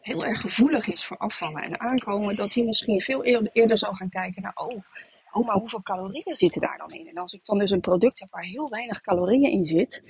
heel 0.03 0.25
erg 0.25 0.41
gevoelig 0.41 0.87
is 0.87 1.05
voor 1.05 1.17
afvallen 1.17 1.62
en 1.62 1.81
aankomen, 1.81 2.37
dat 2.37 2.55
hij 2.55 2.65
misschien 2.65 3.01
veel 3.01 3.25
eerder, 3.25 3.79
zal 3.79 3.95
gaan 3.95 4.09
kijken 4.09 4.43
naar, 4.43 4.55
oh, 4.55 4.85
oh, 5.33 5.47
maar 5.47 5.57
hoeveel 5.57 5.83
calorieën 5.83 6.37
zitten 6.37 6.61
daar 6.61 6.79
dan 6.79 6.91
in? 6.91 7.09
En 7.09 7.17
als 7.17 7.33
ik 7.33 7.45
dan 7.45 7.59
dus 7.59 7.71
een 7.71 7.81
product 7.81 8.21
heb 8.21 8.31
waar 8.31 8.45
heel 8.45 8.69
weinig 8.69 9.01
calorieën 9.01 9.51
in 9.51 9.65
zit, 9.65 10.03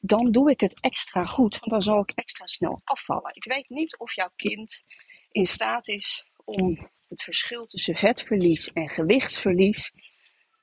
dan 0.00 0.30
doe 0.30 0.50
ik 0.50 0.60
het 0.60 0.80
extra 0.80 1.24
goed, 1.24 1.58
want 1.58 1.70
dan 1.70 1.82
zal 1.82 2.00
ik 2.00 2.12
extra 2.14 2.46
snel 2.46 2.80
afvallen. 2.84 3.34
Ik 3.34 3.44
weet 3.44 3.68
niet 3.68 3.98
of 3.98 4.14
jouw 4.14 4.30
kind 4.36 4.82
in 5.30 5.46
staat 5.46 5.88
is 5.88 6.30
om 6.44 6.90
het 7.08 7.22
verschil 7.22 7.66
tussen 7.66 7.94
vetverlies 7.94 8.72
en 8.72 8.88
gewichtsverlies 8.88 9.92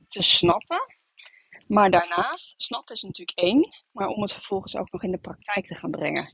te 0.08 0.24
snappen. 0.24 1.00
Maar 1.72 1.90
daarnaast, 1.90 2.54
snappen 2.58 2.96
is 2.96 3.02
natuurlijk 3.02 3.38
één, 3.38 3.70
maar 3.92 4.08
om 4.08 4.22
het 4.22 4.34
vervolgens 4.34 4.76
ook 4.76 4.92
nog 4.92 5.04
in 5.04 5.12
de 5.12 5.18
praktijk 5.18 5.66
te 5.66 5.76
gaan 5.76 5.92
brengen. 5.92 6.26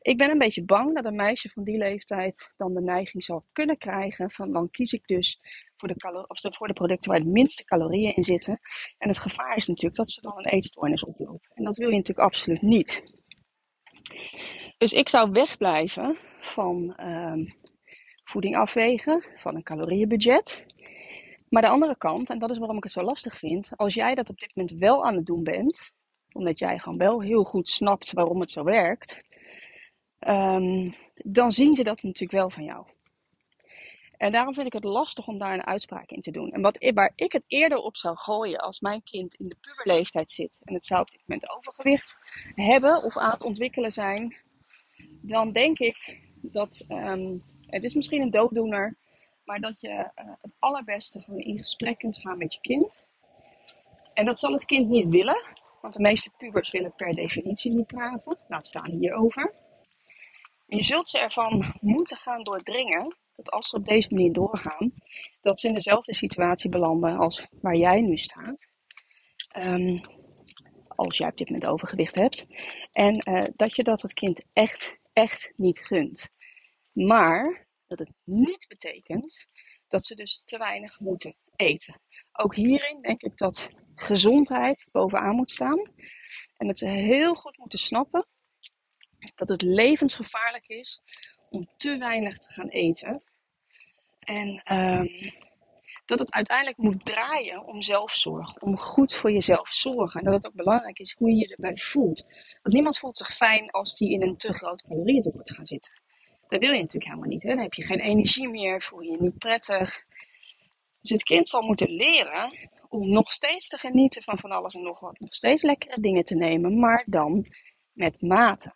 Ik 0.00 0.18
ben 0.18 0.30
een 0.30 0.38
beetje 0.38 0.64
bang 0.64 0.94
dat 0.94 1.04
een 1.04 1.14
meisje 1.14 1.48
van 1.48 1.64
die 1.64 1.76
leeftijd 1.76 2.52
dan 2.56 2.74
de 2.74 2.80
neiging 2.80 3.24
zal 3.24 3.44
kunnen 3.52 3.78
krijgen 3.78 4.30
van 4.30 4.52
dan 4.52 4.70
kies 4.70 4.92
ik 4.92 5.06
dus 5.06 5.40
voor 5.76 5.88
de, 5.88 6.24
of 6.28 6.56
voor 6.56 6.66
de 6.66 6.72
producten 6.72 7.10
waar 7.10 7.20
het 7.20 7.28
minste 7.28 7.64
calorieën 7.64 8.16
in 8.16 8.22
zitten. 8.22 8.60
En 8.98 9.08
het 9.08 9.18
gevaar 9.18 9.56
is 9.56 9.66
natuurlijk 9.66 9.96
dat 9.96 10.10
ze 10.10 10.20
dan 10.20 10.38
een 10.38 10.52
eetstoornis 10.52 11.04
oplopen. 11.04 11.50
En 11.54 11.64
dat 11.64 11.76
wil 11.76 11.88
je 11.88 11.96
natuurlijk 11.96 12.26
absoluut 12.26 12.62
niet. 12.62 13.02
Dus 14.78 14.92
ik 14.92 15.08
zou 15.08 15.30
wegblijven 15.30 16.18
van 16.40 16.96
uh, 17.00 17.50
voeding 18.24 18.56
afwegen, 18.56 19.24
van 19.36 19.54
een 19.54 19.62
calorieënbudget. 19.62 20.64
Maar 21.54 21.62
de 21.62 21.68
andere 21.68 21.96
kant, 21.96 22.30
en 22.30 22.38
dat 22.38 22.50
is 22.50 22.58
waarom 22.58 22.76
ik 22.76 22.82
het 22.82 22.92
zo 22.92 23.02
lastig 23.02 23.38
vind, 23.38 23.70
als 23.76 23.94
jij 23.94 24.14
dat 24.14 24.28
op 24.28 24.38
dit 24.38 24.50
moment 24.54 24.78
wel 24.78 25.04
aan 25.06 25.14
het 25.14 25.26
doen 25.26 25.42
bent, 25.42 25.92
omdat 26.32 26.58
jij 26.58 26.78
gewoon 26.78 26.98
wel 26.98 27.22
heel 27.22 27.44
goed 27.44 27.68
snapt 27.68 28.12
waarom 28.12 28.40
het 28.40 28.50
zo 28.50 28.64
werkt, 28.64 29.22
um, 30.28 30.94
dan 31.14 31.52
zien 31.52 31.74
ze 31.74 31.82
dat 31.82 32.02
natuurlijk 32.02 32.32
wel 32.32 32.50
van 32.50 32.64
jou. 32.64 32.86
En 34.16 34.32
daarom 34.32 34.54
vind 34.54 34.66
ik 34.66 34.72
het 34.72 34.84
lastig 34.84 35.26
om 35.26 35.38
daar 35.38 35.54
een 35.54 35.66
uitspraak 35.66 36.10
in 36.10 36.20
te 36.20 36.30
doen. 36.30 36.50
En 36.50 36.60
wat, 36.60 36.90
waar 36.94 37.12
ik 37.14 37.32
het 37.32 37.44
eerder 37.46 37.78
op 37.78 37.96
zou 37.96 38.16
gooien 38.16 38.58
als 38.58 38.80
mijn 38.80 39.02
kind 39.02 39.34
in 39.34 39.48
de 39.48 39.56
puberleeftijd 39.60 40.30
zit 40.30 40.60
en 40.64 40.74
het 40.74 40.84
zou 40.84 41.00
op 41.00 41.10
dit 41.10 41.22
moment 41.26 41.50
overgewicht 41.50 42.18
hebben 42.54 43.02
of 43.02 43.16
aan 43.16 43.30
het 43.30 43.42
ontwikkelen 43.42 43.92
zijn, 43.92 44.36
dan 45.20 45.52
denk 45.52 45.78
ik 45.78 46.20
dat 46.40 46.84
um, 46.88 47.42
het 47.66 47.84
is 47.84 47.94
misschien 47.94 48.20
een 48.20 48.30
dooddoener, 48.30 48.96
Maar 49.44 49.60
dat 49.60 49.80
je 49.80 49.88
uh, 49.88 50.32
het 50.40 50.54
allerbeste 50.58 51.20
gewoon 51.20 51.40
in 51.40 51.58
gesprek 51.58 51.98
kunt 51.98 52.16
gaan 52.16 52.38
met 52.38 52.54
je 52.54 52.60
kind. 52.60 53.04
En 54.14 54.24
dat 54.24 54.38
zal 54.38 54.52
het 54.52 54.64
kind 54.64 54.88
niet 54.88 55.08
willen, 55.08 55.44
want 55.80 55.94
de 55.94 56.00
meeste 56.00 56.30
pubers 56.36 56.70
willen 56.70 56.94
per 56.94 57.14
definitie 57.14 57.72
niet 57.72 57.86
praten. 57.86 58.38
Laat 58.48 58.66
staan 58.66 58.90
hierover. 58.90 59.54
En 60.68 60.76
je 60.76 60.82
zult 60.82 61.08
ze 61.08 61.18
ervan 61.18 61.74
moeten 61.80 62.16
gaan 62.16 62.42
doordringen 62.42 63.16
dat 63.32 63.50
als 63.50 63.68
ze 63.68 63.76
op 63.76 63.84
deze 63.84 64.08
manier 64.10 64.32
doorgaan, 64.32 64.92
dat 65.40 65.60
ze 65.60 65.68
in 65.68 65.74
dezelfde 65.74 66.14
situatie 66.14 66.70
belanden 66.70 67.18
als 67.18 67.46
waar 67.60 67.76
jij 67.76 68.00
nu 68.00 68.16
staat. 68.16 68.70
Um, 69.56 70.00
als 70.96 71.16
jij 71.16 71.28
op 71.28 71.36
dit 71.36 71.50
moment 71.50 71.66
overgewicht 71.66 72.14
hebt. 72.14 72.46
En 72.92 73.28
uh, 73.28 73.44
dat 73.56 73.76
je 73.76 73.82
dat 73.82 74.02
het 74.02 74.12
kind 74.12 74.42
echt, 74.52 74.98
echt 75.12 75.52
niet 75.56 75.78
gunt. 75.78 76.28
Maar 76.92 77.63
dat 77.86 77.98
het 77.98 78.10
niet 78.24 78.66
betekent 78.68 79.46
dat 79.88 80.06
ze 80.06 80.14
dus 80.14 80.44
te 80.44 80.58
weinig 80.58 81.00
moeten 81.00 81.36
eten. 81.56 82.00
Ook 82.32 82.54
hierin 82.54 83.02
denk 83.02 83.22
ik 83.22 83.36
dat 83.36 83.68
gezondheid 83.94 84.84
bovenaan 84.92 85.34
moet 85.34 85.50
staan. 85.50 85.92
En 86.56 86.66
dat 86.66 86.78
ze 86.78 86.86
heel 86.86 87.34
goed 87.34 87.58
moeten 87.58 87.78
snappen 87.78 88.26
dat 89.34 89.48
het 89.48 89.62
levensgevaarlijk 89.62 90.68
is 90.68 91.00
om 91.50 91.68
te 91.76 91.98
weinig 91.98 92.38
te 92.38 92.52
gaan 92.52 92.68
eten. 92.68 93.22
En 94.18 94.72
um, 94.76 95.32
dat 96.04 96.18
het 96.18 96.32
uiteindelijk 96.32 96.78
moet 96.78 97.04
draaien 97.04 97.64
om 97.64 97.82
zelfzorg. 97.82 98.58
Om 98.58 98.78
goed 98.78 99.14
voor 99.14 99.32
jezelf 99.32 99.68
zorgen. 99.68 100.20
En 100.20 100.26
dat 100.26 100.34
het 100.34 100.46
ook 100.46 100.54
belangrijk 100.54 100.98
is 100.98 101.14
hoe 101.18 101.30
je 101.30 101.36
je 101.36 101.48
erbij 101.48 101.76
voelt. 101.76 102.24
Want 102.62 102.74
niemand 102.74 102.98
voelt 102.98 103.16
zich 103.16 103.34
fijn 103.34 103.70
als 103.70 103.96
die 103.96 104.10
in 104.10 104.22
een 104.22 104.36
te 104.36 104.52
groot 104.52 104.82
calorieëntekort 104.82 105.50
gaat 105.50 105.68
zitten. 105.68 105.92
Dat 106.48 106.60
wil 106.60 106.72
je 106.72 106.80
natuurlijk 106.80 107.04
helemaal 107.04 107.28
niet. 107.28 107.42
Hè? 107.42 107.48
Dan 107.48 107.62
heb 107.62 107.74
je 107.74 107.82
geen 107.82 108.00
energie 108.00 108.48
meer, 108.48 108.82
voel 108.82 109.00
je 109.00 109.10
je 109.10 109.20
niet 109.20 109.38
prettig. 109.38 110.04
Dus 111.00 111.10
het 111.10 111.22
kind 111.22 111.48
zal 111.48 111.62
moeten 111.62 111.90
leren 111.90 112.70
om 112.88 113.10
nog 113.10 113.32
steeds 113.32 113.68
te 113.68 113.78
genieten 113.78 114.22
van 114.22 114.38
van 114.38 114.50
alles 114.50 114.74
en 114.74 114.82
nog 114.82 115.00
wat. 115.00 115.20
Nog 115.20 115.34
steeds 115.34 115.62
lekkere 115.62 116.00
dingen 116.00 116.24
te 116.24 116.34
nemen, 116.34 116.78
maar 116.78 117.04
dan 117.06 117.46
met 117.92 118.22
mate. 118.22 118.74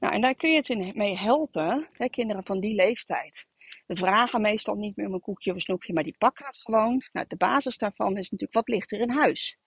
Nou, 0.00 0.14
en 0.14 0.20
daar 0.20 0.34
kun 0.34 0.50
je 0.50 0.56
het 0.56 0.94
mee 0.94 1.16
helpen, 1.16 1.88
hè, 1.92 2.08
kinderen 2.08 2.44
van 2.44 2.58
die 2.58 2.74
leeftijd. 2.74 3.46
De 3.86 3.96
vragen 3.96 4.40
meestal 4.40 4.74
niet 4.74 4.96
meer 4.96 5.06
om 5.06 5.14
een 5.14 5.20
koekje 5.20 5.50
of 5.50 5.56
een 5.56 5.62
snoepje, 5.62 5.92
maar 5.92 6.02
die 6.02 6.16
pakken 6.18 6.46
het 6.46 6.58
gewoon. 6.58 7.02
Nou, 7.12 7.26
de 7.28 7.36
basis 7.36 7.78
daarvan 7.78 8.16
is 8.16 8.30
natuurlijk, 8.30 8.52
wat 8.52 8.68
ligt 8.68 8.92
er 8.92 9.00
in 9.00 9.10
huis? 9.10 9.58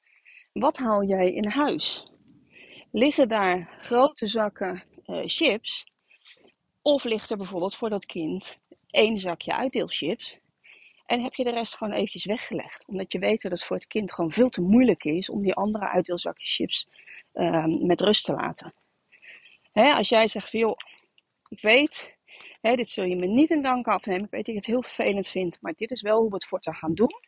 Wat 0.54 0.78
haal 0.78 1.04
jij 1.04 1.34
in 1.34 1.50
huis? 1.50 2.12
Liggen 2.92 3.30
daar 3.30 3.78
grote 3.82 4.28
zakken 4.28 4.84
uh, 5.06 5.22
chips? 5.26 5.92
Of 6.82 7.04
ligt 7.04 7.30
er 7.30 7.38
bijvoorbeeld 7.38 7.76
voor 7.76 7.90
dat 7.90 8.06
kind 8.06 8.60
één 8.90 9.20
zakje 9.20 9.54
uitdeelchips? 9.54 10.38
En 11.06 11.24
heb 11.24 11.34
je 11.34 11.44
de 11.44 11.52
rest 11.52 11.76
gewoon 11.76 11.94
eventjes 11.94 12.26
weggelegd? 12.26 12.86
Omdat 12.88 13.12
je 13.12 13.20
weet 13.20 13.42
dat 13.42 13.52
het 13.52 13.64
voor 13.64 13.76
het 13.76 13.88
kind 13.88 14.14
gewoon 14.14 14.32
veel 14.32 14.50
te 14.50 14.62
moeilijk 14.62 15.04
is 15.04 15.30
om 15.30 15.42
die 15.42 15.54
andere 15.54 15.88
uitdeelzakjes 15.88 16.56
chips 16.56 16.88
uh, 17.34 17.66
met 17.66 18.02
rust 18.02 18.26
te 18.26 18.34
laten. 18.34 18.74
Hè, 19.72 19.94
als 19.94 20.10
jij 20.10 20.28
zegt 20.28 20.50
van 20.50 20.60
joh, 20.60 20.78
ik 21.48 21.62
weet, 21.62 22.18
hè, 22.62 22.76
dit 22.76 22.90
zul 22.90 23.04
je 23.04 23.16
me 23.16 23.26
niet 23.26 23.50
in 23.50 23.62
dank 23.62 23.88
afnemen. 23.88 24.24
Ik 24.24 24.32
weet 24.32 24.46
dat 24.46 24.54
je 24.54 24.60
het 24.60 24.70
heel 24.70 24.84
vervelend 24.84 25.28
vindt, 25.28 25.58
maar 25.62 25.74
dit 25.74 25.92
is 25.92 26.02
wel 26.02 26.20
hoe 26.20 26.30
we 26.30 26.36
het 26.36 26.48
voortaan 26.48 26.76
gaan 26.76 26.94
doen. 26.94 27.28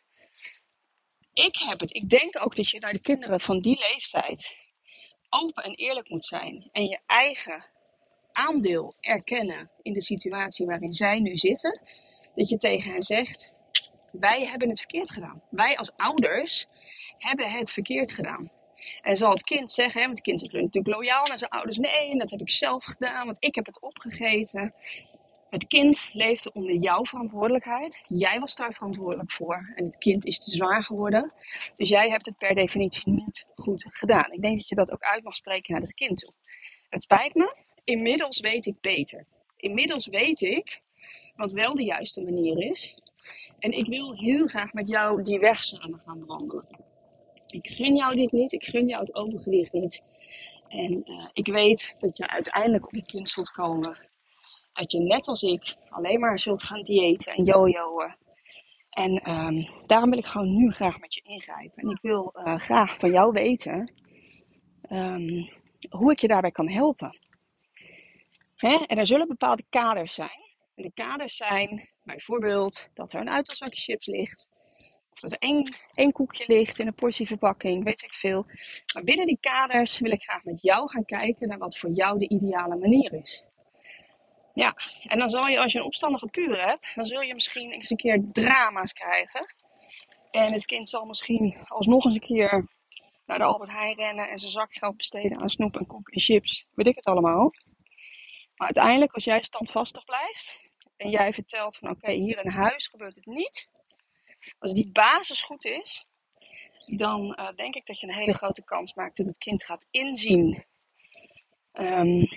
Ik 1.32 1.56
heb 1.56 1.80
het. 1.80 1.94
Ik 1.94 2.08
denk 2.08 2.44
ook 2.44 2.56
dat 2.56 2.68
je 2.70 2.78
naar 2.78 2.92
de 2.92 3.00
kinderen 3.00 3.40
van 3.40 3.60
die 3.60 3.78
leeftijd 3.78 4.56
open 5.28 5.64
en 5.64 5.74
eerlijk 5.74 6.08
moet 6.08 6.24
zijn. 6.24 6.68
En 6.72 6.84
je 6.84 6.98
eigen 7.06 7.70
aandeel 8.32 8.94
erkennen 9.00 9.70
in 9.82 9.92
de 9.92 10.02
situatie 10.02 10.66
waarin 10.66 10.92
zij 10.92 11.20
nu 11.20 11.36
zitten. 11.36 11.80
Dat 12.34 12.48
je 12.48 12.56
tegen 12.56 12.92
hen 12.92 13.02
zegt: 13.02 13.54
Wij 14.12 14.46
hebben 14.46 14.68
het 14.68 14.78
verkeerd 14.78 15.10
gedaan. 15.10 15.42
Wij 15.50 15.76
als 15.76 15.92
ouders 15.96 16.68
hebben 17.18 17.50
het 17.50 17.70
verkeerd 17.70 18.12
gedaan. 18.12 18.50
En 19.02 19.16
zal 19.16 19.30
het 19.30 19.42
kind 19.42 19.70
zeggen, 19.70 20.00
want 20.00 20.16
het 20.16 20.20
kind 20.20 20.42
is 20.42 20.48
natuurlijk 20.48 20.96
loyaal 20.96 21.26
naar 21.26 21.38
zijn 21.38 21.50
ouders. 21.50 21.78
Nee, 21.78 22.18
dat 22.18 22.30
heb 22.30 22.40
ik 22.40 22.50
zelf 22.50 22.84
gedaan, 22.84 23.26
want 23.26 23.44
ik 23.44 23.54
heb 23.54 23.66
het 23.66 23.80
opgegeten. 23.80 24.74
Het 25.50 25.66
kind 25.66 26.08
leefde 26.12 26.52
onder 26.52 26.74
jouw 26.74 27.04
verantwoordelijkheid. 27.04 28.00
Jij 28.06 28.40
was 28.40 28.56
daar 28.56 28.72
verantwoordelijk 28.72 29.30
voor. 29.30 29.72
En 29.74 29.84
het 29.84 29.98
kind 29.98 30.24
is 30.24 30.44
te 30.44 30.50
zwaar 30.50 30.82
geworden. 30.82 31.34
Dus 31.76 31.88
jij 31.88 32.08
hebt 32.08 32.26
het 32.26 32.38
per 32.38 32.54
definitie 32.54 33.12
niet 33.12 33.46
goed 33.54 33.84
gedaan. 33.88 34.32
Ik 34.32 34.42
denk 34.42 34.56
dat 34.56 34.68
je 34.68 34.74
dat 34.74 34.92
ook 34.92 35.02
uit 35.02 35.24
mag 35.24 35.34
spreken 35.34 35.72
naar 35.72 35.82
het 35.82 35.94
kind 35.94 36.18
toe. 36.18 36.32
Het 36.88 37.02
spijt 37.02 37.34
me. 37.34 37.56
Inmiddels 37.84 38.40
weet 38.40 38.66
ik 38.66 38.80
beter. 38.80 39.26
Inmiddels 39.56 40.06
weet 40.06 40.40
ik 40.40 40.82
wat 41.36 41.52
wel 41.52 41.74
de 41.74 41.84
juiste 41.84 42.22
manier 42.22 42.58
is. 42.58 42.98
En 43.58 43.70
ik 43.70 43.86
wil 43.86 44.16
heel 44.16 44.46
graag 44.46 44.72
met 44.72 44.88
jou 44.88 45.22
die 45.22 45.38
weg 45.38 45.64
samen 45.64 46.02
gaan 46.06 46.18
bewandelen. 46.18 46.66
Ik 47.46 47.68
gun 47.68 47.96
jou 47.96 48.14
dit 48.14 48.32
niet. 48.32 48.52
Ik 48.52 48.64
gun 48.64 48.88
jou 48.88 49.00
het 49.00 49.14
overgewicht 49.14 49.72
niet. 49.72 50.02
En 50.68 51.02
uh, 51.04 51.26
ik 51.32 51.46
weet 51.46 51.96
dat 51.98 52.16
je 52.16 52.28
uiteindelijk 52.28 52.86
op 52.86 52.92
het 52.92 53.12
punt 53.12 53.30
zult 53.30 53.50
komen 53.50 54.10
dat 54.72 54.92
je 54.92 54.98
net 54.98 55.26
als 55.26 55.42
ik 55.42 55.76
alleen 55.88 56.20
maar 56.20 56.38
zult 56.38 56.62
gaan 56.62 56.82
diëten 56.82 57.32
en 57.32 57.44
jojoen. 57.44 58.14
En 58.90 59.30
um, 59.30 59.68
daarom 59.86 60.10
wil 60.10 60.18
ik 60.18 60.26
gewoon 60.26 60.56
nu 60.56 60.70
graag 60.70 61.00
met 61.00 61.14
je 61.14 61.20
ingrijpen. 61.24 61.82
En 61.82 61.90
ik 61.90 61.98
wil 62.00 62.32
uh, 62.34 62.56
graag 62.56 62.96
van 62.98 63.10
jou 63.10 63.32
weten 63.32 63.92
um, 64.90 65.50
hoe 65.90 66.12
ik 66.12 66.20
je 66.20 66.28
daarbij 66.28 66.50
kan 66.50 66.68
helpen. 66.68 67.18
Hè? 68.62 68.74
En 68.86 68.98
er 68.98 69.06
zullen 69.06 69.28
bepaalde 69.28 69.64
kaders 69.70 70.14
zijn. 70.14 70.40
En 70.74 70.82
de 70.82 70.92
kaders 70.94 71.36
zijn 71.36 71.88
bijvoorbeeld 72.02 72.88
dat 72.94 73.12
er 73.12 73.20
een 73.20 73.30
uitdelzakje 73.30 73.80
chips 73.80 74.06
ligt. 74.06 74.50
Of 75.12 75.20
dat 75.20 75.32
er 75.32 75.38
één, 75.38 75.74
één 75.92 76.12
koekje 76.12 76.44
ligt 76.46 76.78
in 76.78 76.86
een 76.86 76.94
portieverpakking, 76.94 77.84
weet 77.84 78.02
ik 78.02 78.12
veel. 78.12 78.46
Maar 78.94 79.04
binnen 79.04 79.26
die 79.26 79.38
kaders 79.40 79.98
wil 79.98 80.12
ik 80.12 80.22
graag 80.22 80.44
met 80.44 80.62
jou 80.62 80.90
gaan 80.90 81.04
kijken 81.04 81.48
naar 81.48 81.58
wat 81.58 81.78
voor 81.78 81.90
jou 81.90 82.18
de 82.18 82.28
ideale 82.28 82.76
manier 82.76 83.12
is. 83.12 83.44
Ja, 84.54 84.74
en 85.06 85.18
dan 85.18 85.30
zal 85.30 85.46
je 85.46 85.60
als 85.60 85.72
je 85.72 85.78
een 85.78 85.84
opstandige 85.84 86.26
puur 86.26 86.66
hebt, 86.66 86.92
dan 86.94 87.06
zul 87.06 87.20
je 87.20 87.34
misschien 87.34 87.70
eens 87.70 87.90
een 87.90 87.96
keer 87.96 88.24
drama's 88.32 88.92
krijgen. 88.92 89.54
En 90.30 90.52
het 90.52 90.64
kind 90.64 90.88
zal 90.88 91.04
misschien 91.04 91.56
alsnog 91.68 92.04
eens 92.04 92.14
een 92.14 92.20
keer 92.20 92.68
naar 93.26 93.38
de 93.38 93.44
Albert 93.44 93.70
Heijn 93.70 93.94
rennen 93.96 94.28
en 94.28 94.38
zijn 94.38 94.52
zakgeld 94.52 94.96
besteden 94.96 95.40
aan 95.40 95.48
snoep 95.48 95.76
en 95.76 95.86
koek 95.86 96.08
en 96.08 96.20
chips. 96.20 96.66
Weet 96.74 96.86
ik 96.86 96.96
het 96.96 97.04
allemaal. 97.04 97.52
Maar 98.62 98.70
uiteindelijk, 98.74 99.14
als 99.14 99.24
jij 99.24 99.42
standvastig 99.42 100.04
blijft 100.04 100.60
en 100.96 101.10
jij 101.10 101.32
vertelt 101.32 101.76
van 101.76 101.90
oké, 101.90 102.12
hier 102.12 102.44
in 102.44 102.50
huis 102.50 102.86
gebeurt 102.86 103.16
het 103.16 103.26
niet. 103.26 103.68
Als 104.58 104.72
die 104.72 104.90
basis 104.92 105.42
goed 105.42 105.64
is, 105.64 106.06
dan 106.86 107.36
uh, 107.40 107.52
denk 107.54 107.74
ik 107.74 107.86
dat 107.86 108.00
je 108.00 108.06
een 108.06 108.14
hele 108.14 108.34
grote 108.34 108.64
kans 108.64 108.94
maakt 108.94 109.16
dat 109.16 109.26
het 109.26 109.38
kind 109.38 109.64
gaat 109.64 109.86
inzien 109.90 110.64
um, 111.72 112.28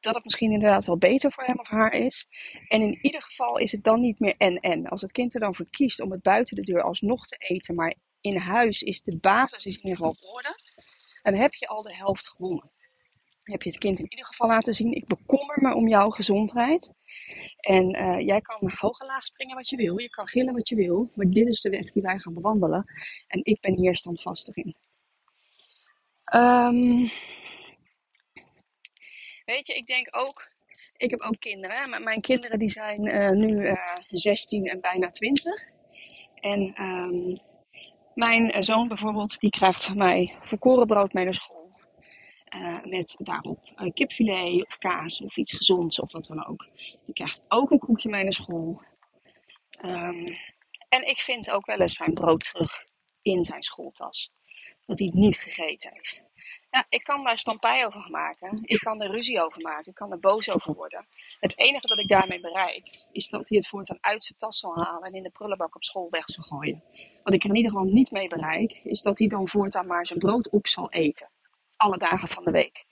dat 0.00 0.14
het 0.14 0.24
misschien 0.24 0.52
inderdaad 0.52 0.84
wel 0.84 0.98
beter 0.98 1.32
voor 1.32 1.44
hem 1.44 1.58
of 1.58 1.68
haar 1.68 1.92
is. 1.92 2.26
En 2.68 2.82
in 2.82 2.98
ieder 3.02 3.22
geval 3.22 3.58
is 3.58 3.72
het 3.72 3.84
dan 3.84 4.00
niet 4.00 4.18
meer 4.18 4.34
en-en. 4.36 4.86
Als 4.88 5.00
het 5.00 5.12
kind 5.12 5.34
er 5.34 5.40
dan 5.40 5.54
voor 5.54 5.70
kiest 5.70 6.00
om 6.00 6.10
het 6.10 6.22
buiten 6.22 6.56
de 6.56 6.62
deur 6.62 6.82
alsnog 6.82 7.26
te 7.26 7.36
eten, 7.36 7.74
maar 7.74 7.94
in 8.20 8.36
huis 8.36 8.82
is 8.82 9.02
de 9.02 9.16
basis 9.16 9.66
is 9.66 9.76
in 9.76 9.82
ieder 9.82 9.96
geval 9.96 10.32
orde, 10.34 10.58
dan 11.22 11.34
heb 11.34 11.54
je 11.54 11.66
al 11.66 11.82
de 11.82 11.94
helft 11.94 12.28
gewonnen. 12.28 12.70
Heb 13.48 13.62
je 13.62 13.70
het 13.70 13.78
kind 13.78 13.98
in 13.98 14.10
ieder 14.10 14.26
geval 14.26 14.48
laten 14.48 14.74
zien, 14.74 14.92
ik 14.92 15.06
bekommer 15.06 15.56
me 15.60 15.74
om 15.74 15.88
jouw 15.88 16.10
gezondheid. 16.10 16.92
En 17.60 17.96
uh, 17.96 18.26
jij 18.26 18.40
kan 18.40 18.72
hoog 18.74 19.00
en 19.00 19.06
laag 19.06 19.26
springen 19.26 19.56
wat 19.56 19.68
je 19.68 19.76
wil, 19.76 19.98
je 19.98 20.08
kan 20.08 20.28
gillen 20.28 20.54
wat 20.54 20.68
je 20.68 20.74
wil, 20.74 21.10
maar 21.14 21.26
dit 21.30 21.46
is 21.48 21.60
de 21.60 21.70
weg 21.70 21.92
die 21.92 22.02
wij 22.02 22.18
gaan 22.18 22.34
bewandelen. 22.34 22.84
En 23.26 23.40
ik 23.42 23.60
ben 23.60 23.76
hier 23.76 23.96
standvastig 23.96 24.56
in. 24.56 24.74
Um, 26.34 27.10
Weet 29.44 29.66
je, 29.66 29.74
ik 29.74 29.86
denk 29.86 30.08
ook, 30.10 30.52
ik 30.96 31.10
heb 31.10 31.20
ook 31.20 31.38
kinderen. 31.38 31.76
Hè? 31.76 32.00
Mijn 32.00 32.20
kinderen 32.20 32.58
die 32.58 32.70
zijn 32.70 33.06
uh, 33.06 33.30
nu 33.30 33.48
uh, 33.48 33.70
eh, 33.70 33.96
16 34.08 34.66
en 34.66 34.80
bijna 34.80 35.10
20. 35.10 35.70
En 36.34 36.82
um, 36.82 37.36
mijn 38.14 38.62
zoon 38.62 38.88
bijvoorbeeld, 38.88 39.38
die 39.38 39.50
krijgt 39.50 39.84
van 39.84 39.96
mij 39.96 40.34
volkorenbrood 40.42 41.12
mee 41.12 41.24
naar 41.24 41.34
school. 41.34 41.67
Uh, 42.54 42.84
met 42.84 43.14
daarop 43.18 43.90
kipfilet 43.94 44.66
of 44.66 44.78
kaas 44.78 45.20
of 45.20 45.36
iets 45.36 45.52
gezonds 45.52 46.00
of 46.00 46.12
wat 46.12 46.24
dan 46.24 46.46
ook. 46.46 46.66
Die 47.04 47.14
krijgt 47.14 47.42
ook 47.48 47.70
een 47.70 47.78
koekje 47.78 48.08
mee 48.08 48.22
naar 48.22 48.32
school. 48.32 48.82
Um, 49.84 50.36
en 50.88 51.08
ik 51.08 51.18
vind 51.18 51.50
ook 51.50 51.66
wel 51.66 51.80
eens 51.80 51.94
zijn 51.94 52.14
brood 52.14 52.44
terug 52.44 52.86
in 53.22 53.44
zijn 53.44 53.62
schooltas. 53.62 54.32
Dat 54.86 54.98
hij 54.98 55.06
het 55.06 55.16
niet 55.16 55.36
gegeten 55.36 55.90
heeft. 55.92 56.24
Ja, 56.70 56.86
ik 56.88 57.02
kan 57.02 57.24
daar 57.24 57.38
stampij 57.38 57.86
over 57.86 58.10
maken. 58.10 58.60
Ik 58.62 58.78
kan 58.78 59.02
er 59.02 59.10
ruzie 59.10 59.42
over 59.44 59.62
maken. 59.62 59.86
Ik 59.86 59.94
kan 59.94 60.12
er 60.12 60.18
boos 60.18 60.50
over 60.50 60.74
worden. 60.74 61.06
Het 61.40 61.58
enige 61.58 61.86
dat 61.86 61.98
ik 61.98 62.08
daarmee 62.08 62.40
bereik, 62.40 63.06
is 63.12 63.28
dat 63.28 63.48
hij 63.48 63.58
het 63.58 63.68
voortaan 63.68 63.98
uit 64.00 64.22
zijn 64.22 64.38
tas 64.38 64.58
zal 64.58 64.74
halen 64.74 65.02
en 65.02 65.14
in 65.14 65.22
de 65.22 65.30
prullenbak 65.30 65.74
op 65.76 65.84
school 65.84 66.10
weg 66.10 66.24
zal 66.24 66.44
gooien. 66.44 66.82
Wat 67.22 67.34
ik 67.34 67.42
er 67.42 67.50
in 67.50 67.56
ieder 67.56 67.70
geval 67.70 67.86
niet 67.86 68.10
mee 68.10 68.28
bereik, 68.28 68.80
is 68.84 69.02
dat 69.02 69.18
hij 69.18 69.28
dan 69.28 69.48
voortaan 69.48 69.86
maar 69.86 70.06
zijn 70.06 70.18
brood 70.18 70.50
op 70.50 70.66
zal 70.66 70.90
eten. 70.90 71.30
Alle 71.78 71.98
dagen 71.98 72.28
van 72.28 72.44
de 72.44 72.50
week. 72.50 72.84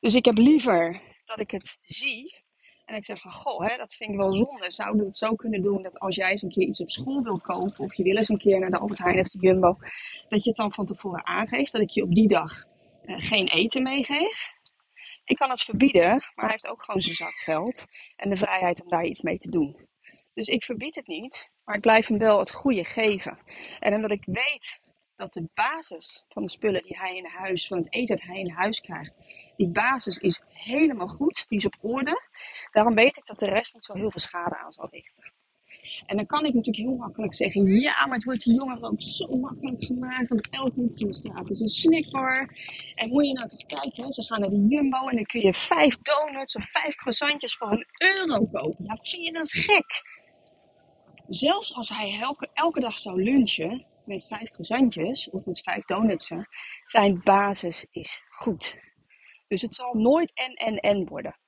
Dus 0.00 0.14
ik 0.14 0.24
heb 0.24 0.38
liever 0.38 1.02
dat 1.24 1.40
ik 1.40 1.50
het 1.50 1.76
zie 1.80 2.44
En 2.84 2.96
ik 2.96 3.04
zeg 3.04 3.20
van, 3.20 3.30
goh, 3.32 3.66
hè, 3.68 3.76
dat 3.76 3.94
vind 3.94 4.10
ik 4.10 4.16
wel 4.16 4.32
zonde. 4.32 4.70
Zouden 4.70 5.00
we 5.00 5.06
het 5.06 5.16
zo 5.16 5.34
kunnen 5.34 5.62
doen 5.62 5.82
dat 5.82 5.98
als 5.98 6.16
jij 6.16 6.30
eens 6.30 6.42
een 6.42 6.48
keer 6.48 6.66
iets 6.66 6.80
op 6.80 6.90
school 6.90 7.22
wil 7.22 7.40
kopen, 7.40 7.84
of 7.84 7.94
je 7.94 8.02
wil 8.02 8.16
eens 8.16 8.28
een 8.28 8.38
keer 8.38 8.58
naar 8.58 8.70
de 8.70 8.78
Albert 8.78 8.98
Heijn 8.98 9.20
of 9.20 9.28
de 9.28 9.38
Jumbo, 9.38 9.76
dat 10.28 10.42
je 10.42 10.48
het 10.48 10.56
dan 10.56 10.72
van 10.72 10.86
tevoren 10.86 11.26
aangeeft, 11.26 11.72
dat 11.72 11.80
ik 11.80 11.90
je 11.90 12.02
op 12.02 12.14
die 12.14 12.28
dag 12.28 12.64
uh, 13.04 13.16
geen 13.18 13.48
eten 13.48 13.82
meegeef. 13.82 14.54
Ik 15.24 15.36
kan 15.36 15.50
het 15.50 15.62
verbieden, 15.62 16.08
maar 16.08 16.44
hij 16.44 16.50
heeft 16.50 16.66
ook 16.66 16.82
gewoon 16.82 17.00
zijn 17.00 17.14
zak 17.14 17.34
geld 17.34 17.84
en 18.16 18.30
de 18.30 18.36
vrijheid 18.36 18.82
om 18.82 18.88
daar 18.88 19.04
iets 19.04 19.22
mee 19.22 19.36
te 19.36 19.50
doen. 19.50 19.88
Dus 20.34 20.46
ik 20.46 20.64
verbied 20.64 20.94
het 20.94 21.06
niet, 21.06 21.50
maar 21.64 21.74
ik 21.74 21.80
blijf 21.80 22.06
hem 22.06 22.18
wel 22.18 22.38
het 22.38 22.50
goede 22.50 22.84
geven. 22.84 23.38
En 23.78 23.94
omdat 23.94 24.10
ik 24.10 24.22
weet 24.24 24.80
dat 25.16 25.32
de 25.32 25.48
basis 25.54 26.24
van 26.28 26.42
de 26.42 26.50
spullen 26.50 26.82
die 26.82 26.96
hij 26.98 27.16
in 27.16 27.26
huis, 27.26 27.66
van 27.66 27.78
het 27.78 27.94
eten 27.94 28.16
dat 28.16 28.24
hij 28.24 28.38
in 28.38 28.50
huis 28.50 28.80
krijgt, 28.80 29.14
die 29.56 29.68
basis 29.68 30.18
is 30.18 30.40
helemaal 30.48 31.08
goed, 31.08 31.44
die 31.48 31.58
is 31.58 31.66
op 31.66 31.76
orde. 31.80 32.20
Daarom 32.72 32.94
weet 32.94 33.16
ik 33.16 33.26
dat 33.26 33.38
de 33.38 33.46
rest 33.46 33.74
niet 33.74 33.84
zo 33.84 33.94
heel 33.94 34.10
veel 34.10 34.20
schade 34.20 34.56
aan 34.56 34.72
zal 34.72 34.88
richten. 34.90 35.32
En 36.06 36.16
dan 36.16 36.26
kan 36.26 36.44
ik 36.44 36.54
natuurlijk 36.54 36.86
heel 36.86 36.96
makkelijk 36.96 37.34
zeggen, 37.34 37.80
ja, 37.80 38.06
maar 38.06 38.14
het 38.14 38.24
wordt 38.24 38.44
die 38.44 38.54
jongeren 38.54 38.90
ook 38.90 39.02
zo 39.02 39.36
makkelijk 39.36 39.84
gemaakt, 39.84 40.28
want 40.28 40.48
elk 40.50 40.74
hoek 40.74 40.98
van 40.98 41.06
de 41.06 41.14
straat 41.14 41.50
is 41.50 41.60
een 41.60 41.68
snackbar. 41.68 42.56
En 42.94 43.08
moet 43.08 43.26
je 43.26 43.32
nou 43.32 43.48
toch 43.48 43.66
kijken, 43.66 44.12
ze 44.12 44.22
gaan 44.22 44.40
naar 44.40 44.50
de 44.50 44.64
Jumbo 44.68 45.08
en 45.08 45.14
dan 45.14 45.24
kun 45.24 45.40
je 45.40 45.54
vijf 45.54 45.96
donuts 45.96 46.56
of 46.56 46.64
vijf 46.64 46.94
croissantjes 46.94 47.56
voor 47.56 47.72
een 47.72 47.86
euro 47.98 48.46
kopen. 48.46 48.84
Ja, 48.84 48.96
vind 48.96 49.24
je 49.24 49.32
dat 49.32 49.50
gek? 49.50 50.02
Zelfs 51.28 51.74
als 51.74 51.88
hij 51.88 52.18
elke, 52.20 52.48
elke 52.52 52.80
dag 52.80 52.98
zou 52.98 53.22
lunchen, 53.22 53.86
met 54.06 54.26
vijf 54.26 54.50
gezantjes 54.50 55.30
of 55.30 55.44
met 55.44 55.60
vijf 55.60 55.84
donutsen, 55.84 56.48
zijn 56.82 57.20
basis 57.24 57.86
is 57.90 58.22
goed. 58.28 58.76
Dus 59.46 59.62
het 59.62 59.74
zal 59.74 59.94
nooit 59.94 60.32
en 60.34 60.52
en 60.52 60.76
en 60.76 61.06
worden. 61.06 61.38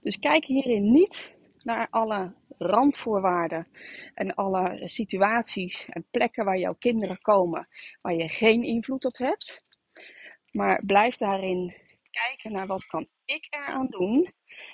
Dus 0.00 0.18
kijk 0.18 0.44
hierin 0.44 0.90
niet 0.90 1.34
naar 1.58 1.86
alle 1.90 2.34
randvoorwaarden 2.58 3.68
en 4.14 4.34
alle 4.34 4.80
situaties 4.88 5.84
en 5.84 6.06
plekken 6.10 6.44
waar 6.44 6.58
jouw 6.58 6.74
kinderen 6.74 7.20
komen 7.20 7.68
waar 8.00 8.14
je 8.14 8.28
geen 8.28 8.62
invloed 8.62 9.04
op 9.04 9.16
hebt. 9.16 9.64
Maar 10.50 10.82
blijf 10.84 11.16
daarin 11.16 11.74
kijken 12.10 12.52
naar 12.52 12.66
wat 12.66 12.86
kan 12.86 13.08
ik 13.24 13.46
eraan 13.50 13.86
doen? 13.86 14.32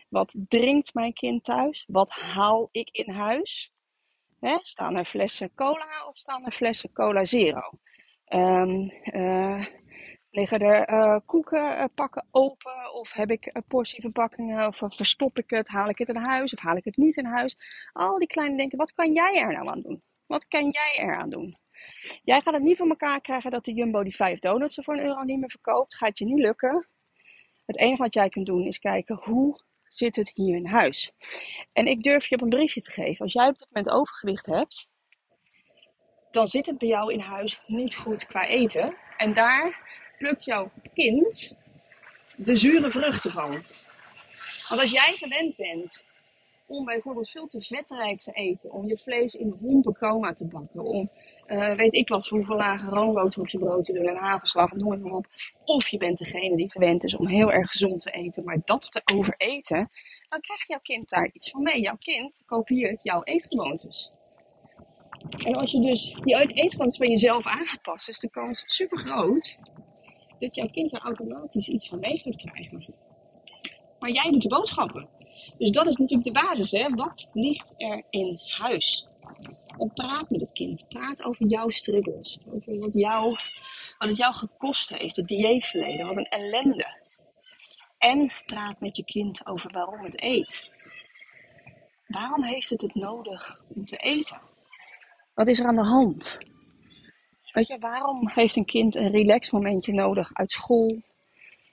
Wat 0.08 0.34
drinkt 0.48 0.94
mijn 0.94 1.12
kind 1.12 1.44
thuis? 1.44 1.84
Wat 1.86 2.10
haal 2.10 2.68
ik 2.72 2.88
in 2.90 3.10
huis? 3.10 3.72
Hè? 4.40 4.56
Staan 4.62 4.96
er 4.96 5.04
flessen 5.04 5.54
cola 5.54 6.06
of 6.08 6.16
staan 6.16 6.44
er 6.44 6.52
flessen 6.52 6.92
cola 6.92 7.24
zero? 7.24 7.78
Um, 8.28 8.92
uh, 9.04 9.66
liggen 10.30 10.58
er 10.58 10.90
uh, 10.90 11.18
koekenpakken 11.26 12.24
uh, 12.24 12.28
open? 12.30 12.94
Of 12.94 13.12
heb 13.12 13.30
ik 13.30 13.62
portieverpakkingen? 13.68 14.66
Of 14.66 14.76
verstop 14.76 15.38
ik 15.38 15.50
het? 15.50 15.68
Haal 15.68 15.88
ik 15.88 15.98
het 15.98 16.08
in 16.08 16.16
huis? 16.16 16.52
Of 16.52 16.60
haal 16.60 16.76
ik 16.76 16.84
het 16.84 16.96
niet 16.96 17.16
in 17.16 17.24
huis? 17.24 17.56
Al 17.92 18.18
die 18.18 18.28
kleine 18.28 18.56
denken, 18.56 18.78
wat 18.78 18.92
kan 18.92 19.12
jij 19.12 19.34
er 19.40 19.52
nou 19.52 19.68
aan 19.68 19.80
doen? 19.80 20.02
Wat 20.26 20.48
kan 20.48 20.70
jij 20.70 21.04
eraan 21.04 21.30
doen? 21.30 21.58
Jij 22.22 22.40
gaat 22.40 22.54
het 22.54 22.62
niet 22.62 22.76
voor 22.76 22.88
elkaar 22.88 23.20
krijgen 23.20 23.50
dat 23.50 23.64
de 23.64 23.72
Jumbo 23.72 24.02
die 24.02 24.16
vijf 24.16 24.38
donuts 24.38 24.78
voor 24.82 24.94
een 24.94 25.04
euro 25.04 25.22
niet 25.22 25.38
meer 25.38 25.50
verkoopt. 25.50 25.96
Gaat 25.96 26.18
je 26.18 26.24
niet 26.24 26.38
lukken. 26.38 26.88
Het 27.66 27.78
enige 27.78 28.02
wat 28.02 28.14
jij 28.14 28.28
kunt 28.28 28.46
doen 28.46 28.66
is 28.66 28.78
kijken 28.78 29.20
hoe 29.22 29.60
zit 29.88 30.16
het 30.16 30.30
hier 30.34 30.56
in 30.56 30.66
huis. 30.66 31.12
En 31.72 31.86
ik 31.86 32.02
durf 32.02 32.26
je 32.26 32.34
op 32.34 32.40
een 32.40 32.48
briefje 32.48 32.80
te 32.80 32.90
geven. 32.90 33.24
Als 33.24 33.32
jij 33.32 33.48
op 33.48 33.58
dit 33.58 33.68
moment 33.70 33.94
overgewicht 33.94 34.46
hebt, 34.46 34.88
dan 36.30 36.46
zit 36.46 36.66
het 36.66 36.78
bij 36.78 36.88
jou 36.88 37.12
in 37.12 37.20
huis 37.20 37.62
niet 37.66 37.96
goed 37.96 38.26
qua 38.26 38.46
eten. 38.46 38.96
En 39.16 39.34
daar 39.34 39.80
plukt 40.18 40.44
jouw 40.44 40.72
kind 40.94 41.56
de 42.36 42.56
zure 42.56 42.90
vruchten 42.90 43.30
van. 43.30 43.50
Want 44.68 44.80
als 44.80 44.90
jij 44.90 45.14
gewend 45.16 45.56
bent 45.56 46.04
om 46.68 46.84
bijvoorbeeld 46.84 47.30
veel 47.30 47.46
te 47.46 47.62
vetrijk 47.62 48.20
te 48.20 48.32
eten, 48.32 48.72
om 48.72 48.88
je 48.88 48.98
vlees 48.98 49.34
in 49.34 49.56
hompencoma 49.60 50.32
te 50.32 50.46
bakken, 50.46 50.84
om 50.84 51.08
uh, 51.46 51.74
weet 51.74 51.94
ik 51.94 52.08
wat 52.08 52.26
hoeveel 52.26 52.56
lage 52.56 52.88
roomboter 52.88 53.40
op 53.40 53.48
je 53.48 53.58
brood 53.58 53.84
te 53.84 53.92
doen 53.92 54.06
en 54.06 54.16
hagelslag, 54.16 54.72
noem 54.72 55.00
maar 55.00 55.12
op. 55.12 55.26
Of 55.64 55.88
je 55.88 55.96
bent 55.96 56.18
degene 56.18 56.56
die 56.56 56.70
gewend 56.70 57.04
is 57.04 57.16
om 57.16 57.26
heel 57.26 57.52
erg 57.52 57.70
gezond 57.70 58.00
te 58.00 58.10
eten, 58.10 58.44
maar 58.44 58.60
dat 58.64 58.92
te 58.92 59.02
overeten, 59.14 59.90
dan 60.28 60.40
krijgt 60.40 60.68
jouw 60.68 60.80
kind 60.82 61.08
daar 61.08 61.30
iets 61.32 61.50
van 61.50 61.62
mee. 61.62 61.80
Jouw 61.80 61.96
kind 61.98 62.42
kopieert 62.46 63.04
jouw 63.04 63.22
eetgewoontes. 63.24 64.12
En 65.38 65.54
als 65.54 65.70
je 65.70 65.80
dus 65.80 66.18
die 66.24 66.52
eetgewoontes 66.52 66.96
van 66.96 67.08
jezelf 67.08 67.46
aan 67.46 67.66
is 68.06 68.18
de 68.18 68.30
kans 68.30 68.62
super 68.66 68.98
groot 68.98 69.58
dat 70.38 70.54
jouw 70.54 70.68
kind 70.68 70.92
er 70.92 71.00
automatisch 71.00 71.68
iets 71.68 71.88
van 71.88 72.00
mee 72.00 72.18
gaat 72.18 72.36
krijgen. 72.36 73.07
Maar 73.98 74.10
jij 74.10 74.30
doet 74.30 74.42
de 74.42 74.48
boodschappen. 74.48 75.08
Dus 75.58 75.70
dat 75.70 75.86
is 75.86 75.96
natuurlijk 75.96 76.34
de 76.34 76.46
basis. 76.46 76.70
Hè? 76.70 76.88
Wat 76.88 77.30
ligt 77.32 77.74
er 77.76 78.02
in 78.10 78.40
huis? 78.58 79.08
En 79.78 79.92
praat 79.92 80.30
met 80.30 80.40
het 80.40 80.52
kind. 80.52 80.88
Praat 80.88 81.22
over 81.22 81.46
jouw 81.46 81.68
struggles. 81.68 82.38
Over 82.54 82.78
wat, 82.78 82.94
jou, 82.94 83.30
wat 83.98 84.08
het 84.08 84.16
jou 84.16 84.34
gekost 84.34 84.88
heeft. 84.88 85.16
Het 85.16 85.28
dieetverleden. 85.28 86.06
Wat 86.06 86.16
een 86.16 86.24
ellende. 86.24 86.96
En 87.98 88.32
praat 88.46 88.80
met 88.80 88.96
je 88.96 89.04
kind 89.04 89.46
over 89.46 89.72
waarom 89.72 90.04
het 90.04 90.22
eet. 90.22 90.70
Waarom 92.06 92.44
heeft 92.44 92.70
het 92.70 92.80
het 92.80 92.94
nodig 92.94 93.64
om 93.74 93.84
te 93.84 93.96
eten? 93.96 94.40
Wat 95.34 95.48
is 95.48 95.58
er 95.60 95.66
aan 95.66 95.74
de 95.74 95.84
hand? 95.84 96.38
Weet 97.52 97.66
je, 97.66 97.78
waarom 97.78 98.28
heeft 98.28 98.56
een 98.56 98.64
kind 98.64 98.94
een 98.94 99.10
relax 99.10 99.50
momentje 99.50 99.92
nodig 99.92 100.30
uit 100.32 100.50
school 100.50 101.02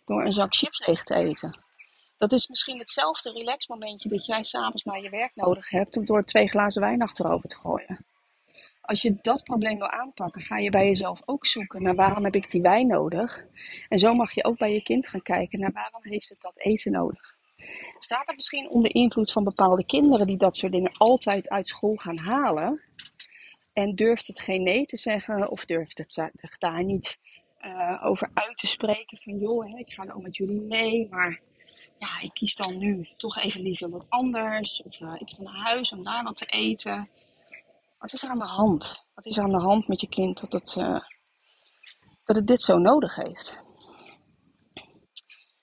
door 0.06 0.26
een 0.26 0.34
zak 0.34 0.56
chips 0.56 0.88
leeg 0.88 1.04
te 1.04 1.16
eten? 1.16 1.64
Dat 2.17 2.32
is 2.32 2.47
misschien 2.47 2.78
hetzelfde 2.78 3.32
relaxmomentje 3.32 4.10
dat 4.10 4.25
jij 4.25 4.43
s'avonds 4.43 4.84
naar 4.84 5.01
je 5.01 5.10
werk 5.10 5.36
nodig 5.36 5.69
hebt 5.69 5.97
om 5.97 6.06
door 6.06 6.23
twee 6.23 6.47
glazen 6.47 6.82
wijn 6.82 7.01
achterover 7.01 7.49
te 7.49 7.58
gooien. 7.58 8.06
Als 8.82 9.01
je 9.01 9.15
dat 9.21 9.43
probleem 9.43 9.78
wil 9.78 9.89
aanpakken, 9.89 10.41
ga 10.41 10.58
je 10.58 10.69
bij 10.69 10.86
jezelf 10.86 11.21
ook 11.25 11.45
zoeken 11.45 11.84
naar 11.84 11.95
waarom 11.95 12.23
heb 12.23 12.36
ik 12.36 12.49
die 12.49 12.62
wijn 12.62 12.88
nodig. 12.88 13.45
En 13.89 13.99
zo 13.99 14.13
mag 14.13 14.32
je 14.34 14.43
ook 14.43 14.58
bij 14.58 14.73
je 14.73 14.84
kind 14.84 15.08
gaan 15.08 15.21
kijken 15.21 15.60
naar 15.60 15.71
waarom 15.71 16.04
heeft 16.04 16.30
het 16.30 16.41
dat 16.41 16.60
eten 16.60 16.91
nodig. 16.91 17.38
Staat 17.99 18.28
het 18.28 18.36
misschien 18.36 18.69
onder 18.69 18.95
invloed 18.95 19.32
van 19.32 19.43
bepaalde 19.43 19.86
kinderen 19.86 20.28
die 20.28 20.38
dat 20.38 20.56
soort 20.56 20.71
dingen 20.71 20.91
altijd 20.97 21.49
uit 21.49 21.67
school 21.67 21.95
gaan 21.95 22.17
halen? 22.17 22.82
En 23.73 23.95
durft 23.95 24.28
het 24.28 24.39
geen 24.39 24.63
nee 24.63 24.86
te 24.86 24.97
zeggen 24.97 25.49
of 25.49 25.65
durft 25.65 25.97
het 25.97 26.13
zich 26.34 26.58
daar 26.58 26.84
niet 26.84 27.17
uh, 27.62 28.01
over 28.06 28.30
uit 28.34 28.58
te 28.58 28.67
spreken 28.67 29.17
van 29.17 29.38
joh, 29.38 29.80
ik 29.80 29.93
ga 29.93 30.04
nou 30.04 30.21
met 30.21 30.36
jullie 30.36 30.62
mee, 30.62 31.08
maar 31.10 31.41
ja, 31.98 32.19
ik 32.19 32.34
kies 32.34 32.56
dan 32.56 32.78
nu 32.78 33.08
toch 33.17 33.38
even 33.38 33.62
liever 33.62 33.89
wat 33.89 34.10
anders. 34.10 34.84
Of 34.84 35.00
uh, 35.00 35.13
ik 35.17 35.30
ga 35.30 35.41
naar 35.41 35.56
huis 35.56 35.91
om 35.91 36.04
daar 36.04 36.24
wat 36.24 36.38
te 36.38 36.45
eten. 36.45 37.10
Wat 38.00 38.13
is 38.13 38.24
er 38.24 38.30
aan 38.30 38.39
de 38.39 38.45
hand? 38.45 39.08
Wat 39.13 39.26
is 39.26 39.38
er 39.38 39.43
aan 39.43 39.52
de 39.52 39.62
hand 39.62 39.88
met 39.88 40.02
je 40.02 40.08
kind 40.08 40.39
dat 40.39 40.54
het, 40.54 40.76
uh, 40.76 41.00
dat 42.24 42.36
het 42.36 42.48
dit 42.48 42.62
zo 42.62 42.78
nodig 42.78 43.15
heeft? 43.15 43.63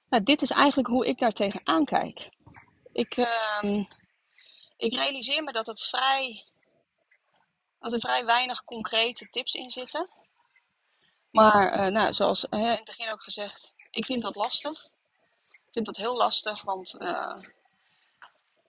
Nou, 0.09 0.23
dit 0.23 0.43
is 0.43 0.51
eigenlijk 0.51 0.89
hoe 0.89 1.07
ik 1.07 1.19
daar 1.19 1.33
tegenaan 1.33 1.85
kijk. 1.85 2.31
Ik, 2.93 3.17
uh, 3.17 3.85
ik 4.77 4.93
realiseer 4.93 5.43
me 5.43 5.53
dat, 5.53 5.67
het 5.67 5.83
vrij, 5.83 6.45
dat 7.79 7.93
er 7.93 8.01
vrij 8.01 8.25
weinig 8.25 8.65
concrete 8.65 9.29
tips 9.31 9.55
in 9.55 9.71
zitten. 9.71 10.11
Maar 11.31 11.81
uh, 11.81 11.93
nou, 11.93 12.13
zoals 12.13 12.45
in 12.45 12.59
het 12.59 12.85
begin 12.85 13.13
ook 13.13 13.23
gezegd, 13.23 13.73
ik 13.91 14.05
vind 14.05 14.23
dat 14.23 14.35
lastig 14.35 14.91
vind 15.73 15.87
dat 15.87 15.97
heel 15.97 16.17
lastig, 16.17 16.63
want 16.63 16.97
uh, 16.99 17.37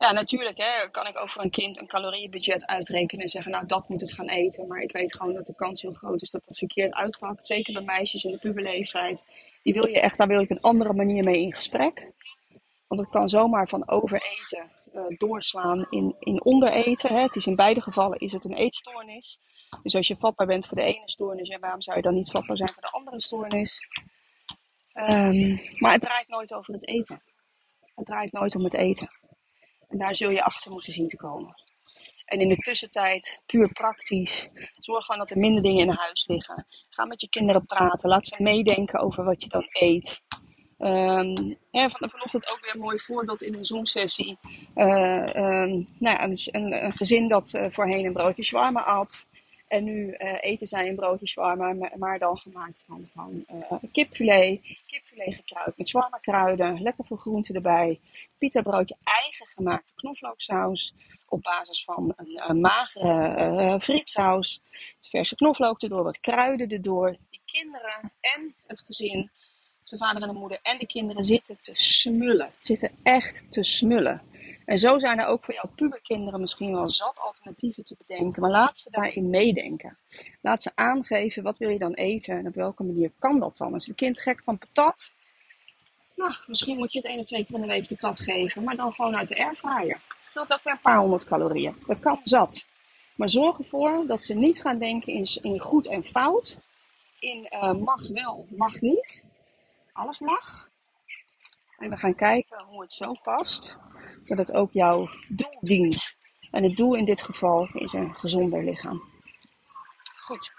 ja, 0.03 0.11
natuurlijk 0.11 0.57
hè, 0.57 0.89
kan 0.91 1.07
ik 1.07 1.19
over 1.19 1.41
een 1.41 1.49
kind 1.49 1.79
een 1.79 1.87
calorieënbudget 1.87 2.65
uitrekenen 2.65 3.23
en 3.23 3.29
zeggen, 3.29 3.51
nou 3.51 3.65
dat 3.65 3.89
moet 3.89 4.01
het 4.01 4.11
gaan 4.11 4.29
eten. 4.29 4.67
Maar 4.67 4.81
ik 4.81 4.91
weet 4.91 5.15
gewoon 5.15 5.33
dat 5.33 5.45
de 5.45 5.55
kans 5.55 5.81
heel 5.81 5.91
groot 5.91 6.21
is 6.21 6.31
dat 6.31 6.45
dat 6.45 6.57
verkeerd 6.57 6.93
uitpakt. 6.93 7.45
Zeker 7.45 7.73
bij 7.73 7.81
meisjes 7.81 8.23
in 8.23 8.31
de 8.31 8.37
puberleeftijd. 8.37 9.23
Die 9.63 9.73
wil 9.73 9.87
je 9.87 9.99
echt, 9.99 10.17
daar 10.17 10.27
wil 10.27 10.41
ik 10.41 10.49
een 10.49 10.61
andere 10.61 10.93
manier 10.93 11.23
mee 11.23 11.41
in 11.41 11.53
gesprek. 11.53 12.11
Want 12.87 13.01
het 13.01 13.09
kan 13.09 13.29
zomaar 13.29 13.67
van 13.67 13.89
overeten 13.89 14.71
uh, 14.95 15.01
doorslaan 15.07 15.87
in, 15.89 16.15
in 16.19 16.43
ondereten. 16.43 17.15
Hè. 17.15 17.21
Het 17.21 17.35
is 17.35 17.45
in 17.45 17.55
beide 17.55 17.81
gevallen 17.81 18.19
is 18.19 18.31
het 18.31 18.45
een 18.45 18.53
eetstoornis. 18.53 19.39
Dus 19.83 19.95
als 19.95 20.07
je 20.07 20.17
vatbaar 20.17 20.47
bent 20.47 20.67
voor 20.67 20.77
de 20.77 20.83
ene 20.83 21.09
stoornis, 21.09 21.57
waarom 21.59 21.81
zou 21.81 21.97
je 21.97 22.03
dan 22.03 22.13
niet 22.13 22.31
vatbaar 22.31 22.57
zijn 22.57 22.73
voor 22.73 22.81
de 22.81 22.91
andere 22.91 23.21
stoornis? 23.21 23.87
Um, 24.93 25.62
maar 25.79 25.91
het 25.91 26.01
draait 26.01 26.27
nooit 26.27 26.53
over 26.53 26.73
het 26.73 26.88
eten. 26.88 27.21
Het 27.95 28.06
draait 28.06 28.32
nooit 28.32 28.56
om 28.56 28.63
het 28.63 28.73
eten. 28.73 29.10
En 29.88 29.97
daar 29.97 30.15
zul 30.15 30.29
je 30.29 30.43
achter 30.43 30.71
moeten 30.71 30.93
zien 30.93 31.08
te 31.08 31.15
komen. 31.15 31.62
En 32.25 32.39
in 32.39 32.47
de 32.47 32.56
tussentijd, 32.56 33.41
puur 33.45 33.71
praktisch, 33.71 34.49
zorg 34.75 35.06
gewoon 35.06 35.19
dat 35.19 35.29
er 35.29 35.38
minder 35.38 35.63
dingen 35.63 35.88
in 35.88 35.89
huis 35.89 36.27
liggen. 36.27 36.65
Ga 36.89 37.06
met 37.06 37.21
je 37.21 37.29
kinderen 37.29 37.65
praten. 37.65 38.10
Laat 38.10 38.25
ze 38.25 38.43
meedenken 38.43 38.99
over 38.99 39.23
wat 39.23 39.43
je 39.43 39.49
dan 39.49 39.65
eet. 39.69 40.21
Um, 40.77 41.58
ja, 41.71 41.89
van, 41.89 42.10
vanochtend 42.10 42.51
ook 42.51 42.60
weer 42.62 42.73
een 42.73 42.79
mooi 42.79 42.99
voorbeeld 42.99 43.41
in 43.41 43.53
een 43.53 43.65
zoomsessie. 43.65 44.38
Uh, 44.75 45.25
um, 45.36 45.88
nou, 45.99 46.23
een, 46.23 46.38
een, 46.51 46.86
een, 46.86 46.93
gezin 46.93 47.27
dat 47.27 47.53
uh, 47.53 47.65
voorheen 47.69 48.06
een 48.06 48.13
broodje 48.13 48.43
shawarma 48.43 48.84
at. 48.84 49.25
En 49.73 49.83
nu 49.83 50.15
uh, 50.17 50.38
eten 50.39 50.67
zij 50.67 50.88
een 50.88 50.95
broodje 50.95 51.27
shawarma, 51.27 51.89
maar 51.97 52.19
dan 52.19 52.38
gemaakt 52.38 52.83
van, 52.88 53.09
van 53.13 53.45
uh, 53.53 53.71
kipfilet. 53.91 54.62
Kipfilet 54.88 55.36
gekruid 55.36 55.77
met 55.77 55.88
shawarma 55.88 56.17
kruiden, 56.17 56.81
lekker 56.81 57.05
veel 57.05 57.17
groenten 57.17 57.55
erbij. 57.55 57.99
Pita 58.38 58.62
broodje 58.62 58.95
eigen 59.03 59.45
gemaakte 59.45 59.93
knoflooksaus. 59.95 60.93
Op 61.27 61.41
basis 61.41 61.83
van 61.83 62.13
een, 62.15 62.59
magere 62.59 63.51
uh, 63.51 63.79
frietsaus. 63.79 64.62
Verse 64.99 65.36
knoflook 65.36 65.81
erdoor, 65.81 66.03
wat 66.03 66.19
kruiden 66.19 66.69
erdoor. 66.69 67.17
Die 67.29 67.41
kinderen 67.45 68.12
en 68.19 68.55
het 68.67 68.83
gezin, 68.86 69.31
dus 69.81 69.89
de 69.89 69.97
vader 69.97 70.21
en 70.21 70.27
de 70.27 70.33
moeder 70.33 70.59
en 70.62 70.77
de 70.77 70.88
kinderen 70.88 71.23
zitten 71.23 71.57
te 71.59 71.75
smullen. 71.75 72.51
Zitten 72.59 72.91
echt 73.03 73.51
te 73.51 73.63
smullen. 73.63 74.21
En 74.65 74.77
zo 74.77 74.99
zijn 74.99 75.19
er 75.19 75.25
ook 75.25 75.45
voor 75.45 75.53
jouw 75.53 75.71
puberkinderen 75.75 76.39
misschien 76.39 76.71
wel 76.71 76.89
zat 76.89 77.19
alternatieven 77.19 77.84
te 77.84 77.95
bedenken. 78.08 78.41
Maar 78.41 78.51
laat 78.51 78.79
ze 78.79 78.89
daarin 78.91 79.29
meedenken. 79.29 79.97
Laat 80.41 80.62
ze 80.62 80.71
aangeven 80.75 81.43
wat 81.43 81.58
wil 81.58 81.69
je 81.69 81.79
dan 81.79 81.93
eten 81.93 82.38
en 82.38 82.47
op 82.47 82.56
welke 82.56 82.84
manier 82.84 83.12
kan 83.19 83.39
dat 83.39 83.58
dan. 83.58 83.75
Is 83.75 83.88
het 83.88 83.95
kind 83.95 84.21
gek 84.21 84.41
van 84.43 84.58
patat? 84.58 85.13
Nou, 86.15 86.34
misschien 86.47 86.77
moet 86.77 86.91
je 86.91 86.99
het 86.99 87.08
één 87.08 87.19
of 87.19 87.25
twee 87.25 87.45
keer 87.45 87.56
in 87.56 87.62
de 87.62 87.67
week 87.67 87.88
patat 87.88 88.19
geven, 88.19 88.63
maar 88.63 88.75
dan 88.75 88.93
gewoon 88.93 89.17
uit 89.17 89.27
de 89.27 89.38
airfryer. 89.38 90.01
Het 90.08 90.17
scheelt 90.19 90.53
ook 90.53 90.63
weer 90.63 90.73
een 90.73 90.82
paar 90.82 90.97
honderd 90.97 91.25
calorieën. 91.25 91.75
Dat 91.88 91.99
kan 91.99 92.19
zat. 92.23 92.65
Maar 93.15 93.29
zorg 93.29 93.58
ervoor 93.58 94.06
dat 94.08 94.23
ze 94.23 94.34
niet 94.34 94.62
gaan 94.62 94.77
denken 94.77 95.13
in, 95.13 95.27
in 95.41 95.60
goed 95.60 95.88
en 95.88 96.03
fout. 96.03 96.60
In 97.19 97.47
uh, 97.53 97.73
mag 97.73 98.08
wel, 98.08 98.47
mag 98.49 98.82
niet. 98.82 99.23
Alles 99.93 100.19
mag. 100.19 100.69
En 101.77 101.89
we 101.89 101.97
gaan 101.97 102.15
kijken 102.15 102.63
hoe 102.63 102.82
het 102.82 102.93
zo 102.93 103.12
past 103.23 103.77
dat 104.25 104.38
het 104.38 104.51
ook 104.51 104.71
jouw 104.71 105.09
doel 105.27 105.59
dient. 105.62 106.15
En 106.51 106.63
het 106.63 106.77
doel 106.77 106.95
in 106.95 107.05
dit 107.05 107.21
geval 107.21 107.69
is 107.73 107.93
een 107.93 108.15
gezonder 108.15 108.63
lichaam. 108.63 109.03
Goed. 110.15 110.53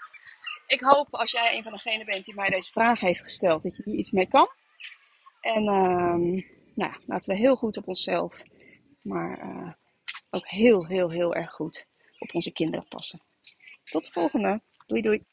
Ik 0.67 0.81
hoop 0.81 1.15
als 1.15 1.31
jij 1.31 1.57
een 1.57 1.63
van 1.63 1.73
degenen 1.73 2.07
bent 2.07 2.25
die 2.25 2.35
mij 2.35 2.49
deze 2.49 2.73
vraag 2.73 3.01
heeft 3.01 3.23
gesteld, 3.23 3.63
dat 3.63 3.77
je 3.77 3.83
hier 3.85 3.99
iets 3.99 4.11
mee 4.11 4.29
kan. 4.29 4.49
En 5.41 5.63
uh, 5.63 6.43
nou, 6.75 6.95
laten 7.07 7.33
we 7.33 7.37
heel 7.37 7.57
goed 7.57 7.77
op 7.77 7.89
onszelf, 7.89 8.43
maar 9.03 9.45
uh, 9.45 9.73
ook 10.31 10.49
heel, 10.49 10.87
heel, 10.87 11.11
heel 11.11 11.35
erg 11.35 11.51
goed 11.51 11.87
op 12.19 12.35
onze 12.35 12.53
kinderen 12.53 12.89
passen. 12.89 13.21
Tot 13.85 14.05
de 14.05 14.13
volgende. 14.13 14.61
Doei 14.87 15.03
doei. 15.03 15.25